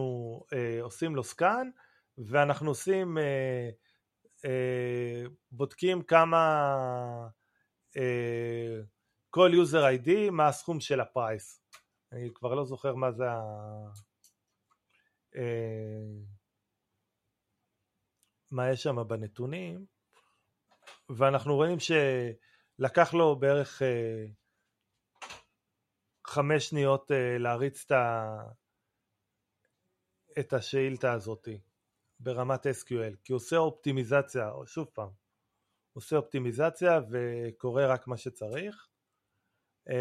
אה, 0.54 0.82
עושים 0.82 1.16
לו 1.16 1.24
סקאן 1.24 1.70
ואנחנו 2.18 2.70
עושים, 2.70 3.18
אה, 3.18 3.70
אה, 4.46 5.24
בודקים 5.52 6.02
כמה, 6.04 6.38
אה, 7.98 8.82
כל 9.30 9.52
user 9.54 9.86
ID, 9.86 10.30
מה 10.30 10.48
הסכום 10.48 10.80
של 10.80 11.00
ה-price. 11.00 11.64
אני 12.12 12.30
כבר 12.34 12.54
לא 12.54 12.66
זוכר 12.66 12.96
מה 12.96 13.12
זה 13.12 13.24
ה... 13.32 13.42
אה, 15.36 16.24
מה 18.52 18.70
יש 18.70 18.84
שם 18.84 19.08
בנתונים, 19.08 19.86
ואנחנו 21.10 21.56
רואים 21.56 21.78
שלקח 21.80 23.14
לו 23.14 23.40
בערך 23.40 23.82
אה, 23.82 24.26
חמש 26.34 26.70
שניות 26.70 27.12
uh, 27.12 27.40
להריץ 27.40 27.86
את 30.40 30.54
השאילתה 30.54 31.14
הזאת 31.14 31.48
ברמת 32.20 32.66
SQL, 32.66 33.16
כי 33.24 33.34
הוא 33.34 33.38
עושה 33.38 33.58
אופטימיזציה, 33.58 34.52
שוב 34.66 34.88
פעם, 34.94 35.08
הוא 35.94 36.02
עושה 36.02 36.16
אופטימיזציה 36.16 37.00
וקורא 37.12 37.84
רק 37.88 38.08
מה 38.08 38.18
שצריך. 38.18 38.88
Uh, 39.90 39.94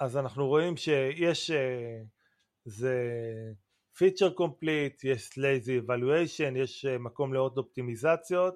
אז 0.00 0.16
אנחנו 0.16 0.46
רואים 0.46 0.76
שיש, 0.76 1.50
uh, 1.50 1.54
זה 2.64 2.96
feature 3.96 4.34
complete, 4.34 5.04
יש 5.04 5.38
lazy 5.38 5.78
evaluation, 5.78 6.56
יש 6.56 6.84
מקום 6.84 7.34
לעוד 7.34 7.58
אופטימיזציות 7.58 8.54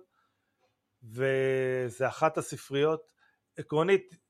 וזה 1.02 2.08
אחת 2.08 2.38
הספריות, 2.38 3.12
עקרונית 3.56 4.23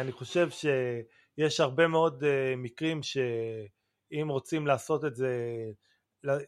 אני 0.00 0.12
חושב 0.12 0.48
שיש 0.50 1.60
הרבה 1.60 1.86
מאוד 1.86 2.24
מקרים 2.56 3.02
שאם 3.02 4.28
רוצים 4.28 4.66
לעשות 4.66 5.04
את 5.04 5.16
זה, 5.16 5.56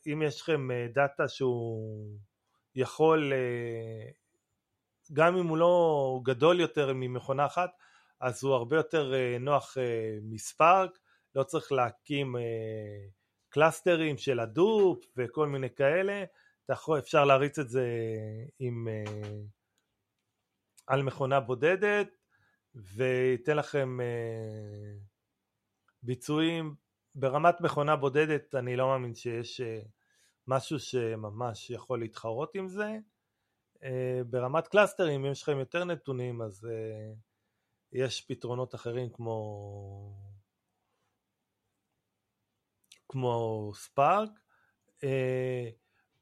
אם 0.07 0.23
יש 0.27 0.41
לכם 0.41 0.69
data 0.95 1.29
שהוא 1.29 2.19
יכול, 2.75 3.33
גם 5.13 5.37
אם 5.37 5.47
הוא 5.47 5.59
לא 5.59 6.21
גדול 6.25 6.61
יותר 6.61 6.93
ממכונה 6.95 7.47
אחת, 7.47 7.71
אז 8.21 8.45
הוא 8.45 8.55
הרבה 8.55 8.77
יותר 8.77 9.13
נוח 9.41 9.77
מ-Spark, 10.23 10.99
לא 11.35 11.43
צריך 11.43 11.73
להקים 11.73 12.37
clusterים 13.49 14.19
של 14.19 14.41
Hadoop 14.41 15.05
וכל 15.17 15.49
מיני 15.49 15.71
כאלה, 15.71 16.25
אפשר 16.99 17.25
להריץ 17.25 17.59
את 17.59 17.69
זה 17.69 17.87
עם, 18.59 18.89
על 20.87 21.03
מכונה 21.03 21.41
בודדת 21.41 22.18
וייתן 22.75 23.57
לכם 23.57 23.99
ביצועים 26.03 26.75
ברמת 27.15 27.61
מכונה 27.61 27.97
בודדת 27.97 28.55
אני 28.55 28.77
לא 28.77 28.87
מאמין 28.87 29.15
שיש 29.15 29.61
משהו 30.47 30.79
שממש 30.79 31.71
יכול 31.71 32.01
להתחרות 32.01 32.55
עם 32.55 32.69
זה 32.69 32.99
ברמת 34.27 34.69
קלאסטרים 34.69 35.25
אם 35.25 35.33
יש 35.33 35.43
לכם 35.43 35.59
יותר 35.59 35.85
נתונים 35.85 36.43
אז 36.43 36.69
יש 37.93 38.21
פתרונות 38.21 38.75
אחרים 38.75 39.11
כמו 39.13 39.39
כמו 43.09 43.71
ספארק. 43.75 44.31
Uh, 44.97 45.05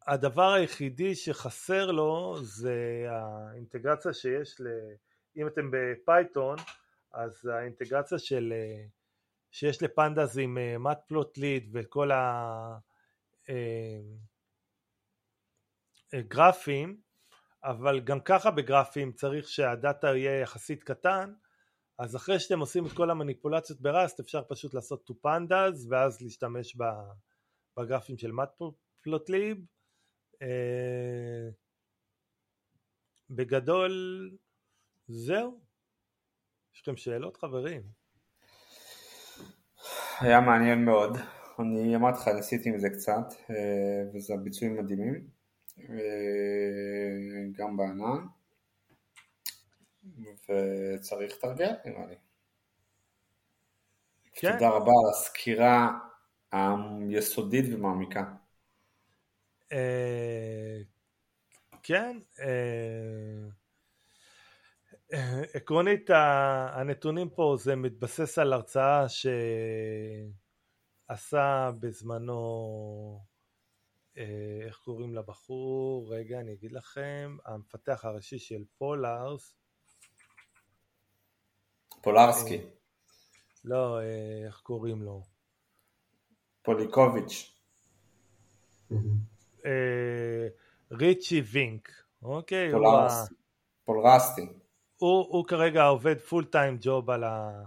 הדבר 0.06 0.52
היחידי 0.52 1.14
שחסר 1.14 1.90
לו 1.90 2.36
זה 2.42 3.06
האינטגרציה 3.08 4.12
שיש, 4.12 4.60
ל... 4.60 4.64
אם 5.36 5.46
אתם 5.46 5.70
בפייתון, 5.72 6.56
אז 7.12 7.46
האינטגרציה 7.46 8.18
של, 8.18 8.52
uh, 8.52 8.90
שיש 9.50 9.82
לפנדס 9.82 10.38
עם 10.38 10.58
מתפלוטליד 10.82 11.64
uh, 11.64 11.70
וכל 11.72 12.10
הגרפים, 16.12 17.00
אבל 17.64 18.00
גם 18.00 18.20
ככה 18.20 18.50
בגרפים 18.50 19.12
צריך 19.12 19.48
שהדאטה 19.48 20.06
יהיה 20.06 20.40
יחסית 20.40 20.82
קטן, 20.84 21.32
אז 21.98 22.16
אחרי 22.16 22.40
שאתם 22.40 22.60
עושים 22.60 22.86
את 22.86 22.92
כל 22.92 23.10
המניפולציות 23.10 23.80
בראסט 23.80 24.20
אפשר 24.20 24.42
פשוט 24.48 24.74
לעשות 24.74 25.10
to 25.10 25.14
pandas 25.26 25.90
ואז 25.90 26.22
להשתמש 26.22 26.76
בגרפים 27.76 28.18
של 28.18 28.32
אה, 30.42 31.48
בגדול 33.30 33.92
זהו 35.08 35.60
יש 36.74 36.82
לכם 36.82 36.96
שאלות 36.96 37.36
חברים? 37.36 37.82
היה 40.20 40.40
מעניין 40.40 40.84
מאוד 40.84 41.16
אני 41.58 41.96
אמרתי 41.96 42.18
לך 42.20 42.28
ניסיתי 42.28 42.68
עם 42.68 42.78
זה 42.78 42.90
קצת 42.90 43.32
אה, 43.50 44.02
וזה 44.14 44.34
ביצועים 44.36 44.76
מדהימים 44.76 45.28
אה, 45.78 45.94
גם 47.52 47.76
בענן 47.76 48.26
וצריך 50.48 51.32
לתרגל 51.36 51.72
נראה 51.84 52.06
לי. 52.06 52.14
כן. 54.32 54.52
תודה 54.52 54.68
רבה 54.68 54.92
על 55.04 55.10
הסקירה 55.10 55.98
היסודית 56.52 57.74
ומעמיקה. 57.74 58.24
אה, 59.72 60.78
כן, 61.82 62.18
עקרונית 65.54 66.10
הנתונים 66.10 67.30
פה 67.30 67.56
זה 67.58 67.76
מתבסס 67.76 68.38
על 68.38 68.52
הרצאה 68.52 69.06
שעשה 71.08 71.70
בזמנו, 71.80 73.20
אה, 74.18 74.60
איך 74.66 74.76
קוראים 74.76 75.14
לבחור? 75.14 76.14
רגע 76.14 76.40
אני 76.40 76.52
אגיד 76.52 76.72
לכם, 76.72 77.36
המפתח 77.44 78.04
הראשי 78.04 78.38
של 78.38 78.64
פולארס, 78.78 79.54
פולרסקי. 82.02 82.58
לא, 83.64 84.00
אה, 84.00 84.46
איך 84.46 84.60
קוראים 84.60 85.02
לו? 85.02 85.22
פוליקוביץ'. 86.62 87.54
אה, 89.66 90.48
Ritchie 90.92 91.40
Vink, 91.40 91.90
אוקיי? 92.22 92.70
פולרסטי. 93.84 94.42
הוא, 94.96 95.26
הוא 95.28 95.44
כרגע 95.46 95.84
עובד 95.84 96.18
full 96.20 96.44
time 96.44 96.78
job 96.80 97.10
על 97.10 97.24
ה... 97.24 97.62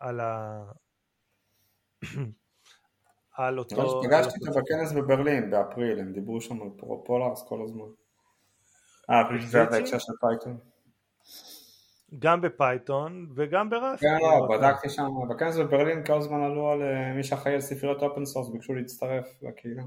על 0.00 0.20
ה... 0.20 0.62
על 3.38 3.58
אותו... 3.58 4.02
פגשתי 4.02 4.38
אותו 4.40 4.60
בכנס 4.60 4.92
בברלין 4.92 5.50
באפריל, 5.50 5.98
הם 5.98 6.12
דיברו 6.12 6.40
שם 6.40 6.62
על 6.62 6.68
Polars 7.04 7.48
כל 7.48 7.62
הזמן. 7.64 7.86
אה, 9.10 9.46
זה 9.46 9.64
בהקשר 9.64 9.98
של 9.98 10.12
פייתון. 10.20 10.58
גם 12.18 12.40
בפייתון 12.40 13.26
וגם 13.34 13.70
ב-Rust. 13.70 14.02
כן, 14.02 14.18
לא, 14.20 14.56
בדקתי 14.56 14.88
שם, 14.88 15.08
בכנס 15.30 15.56
בברלין 15.56 16.06
כל 16.06 16.18
הזמן 16.18 16.42
עלו 16.42 16.70
על 16.70 16.82
אה, 16.82 17.12
מי 17.12 17.24
שאחראי 17.24 17.54
על 17.54 17.60
ספריות 17.60 18.02
open 18.02 18.24
source, 18.24 18.48
ביקשו 18.48 18.74
להצטרף 18.74 19.26
לקהילה. 19.42 19.82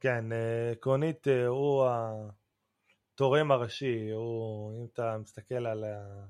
כן, 0.00 0.32
אה, 0.32 0.70
עקרונית 0.72 1.28
אה, 1.28 1.46
הוא 1.46 1.86
התורם 3.20 3.50
הראשי, 3.50 4.10
הוא, 4.10 4.72
אם 4.72 4.86
אתה 4.92 5.18
מסתכל 5.20 5.66
על, 5.66 5.84
ה... 5.84 6.26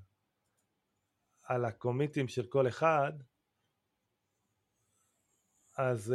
על 1.42 1.64
ה-commitים 1.64 2.28
של 2.28 2.46
כל 2.48 2.68
אחד, 2.68 3.12
אז 5.78 6.14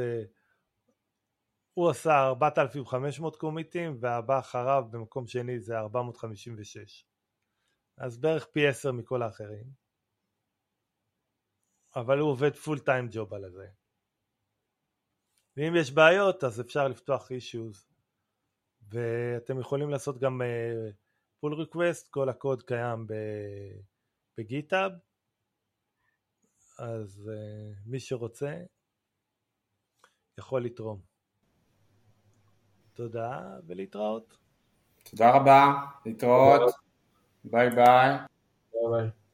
הוא 1.73 1.89
עשה 1.89 2.27
4,500 2.27 3.35
commitים 3.35 3.97
והבא 3.99 4.39
אחריו 4.39 4.83
במקום 4.91 5.27
שני 5.27 5.59
זה 5.59 5.77
456. 5.77 7.05
אז 7.97 8.17
בערך 8.17 8.45
פי 8.53 8.67
עשר 8.67 8.91
מכל 8.91 9.21
האחרים. 9.21 9.65
אבל 11.95 12.19
הוא 12.19 12.31
עובד 12.31 12.55
full 12.55 12.79
time 12.79 13.07
job 13.11 13.33
על 13.33 13.49
זה. 13.49 13.67
ואם 15.57 15.73
יש 15.81 15.91
בעיות 15.91 16.43
אז 16.43 16.61
אפשר 16.61 16.87
לפתוח 16.87 17.31
אישיוז 17.31 17.94
ואתם 18.89 19.59
יכולים 19.59 19.89
לעשות 19.89 20.19
גם 20.19 20.41
pull 21.39 21.53
uh, 21.53 21.57
request, 21.57 22.07
כל 22.07 22.29
הקוד 22.29 22.63
קיים 22.63 23.07
ב-GitHub 24.37 24.91
אז 26.79 27.31
uh, 27.33 27.79
מי 27.85 27.99
שרוצה 27.99 28.57
יכול 30.37 30.65
לתרום. 30.65 30.99
תודה 32.93 33.57
ולהתראות. 33.67 34.37
תודה 35.09 35.35
רבה, 35.35 35.73
להתראות. 36.05 36.73
Bye 37.45 37.71
bye. 37.75 38.27
Bye 38.73 38.89
bye. 38.91 39.24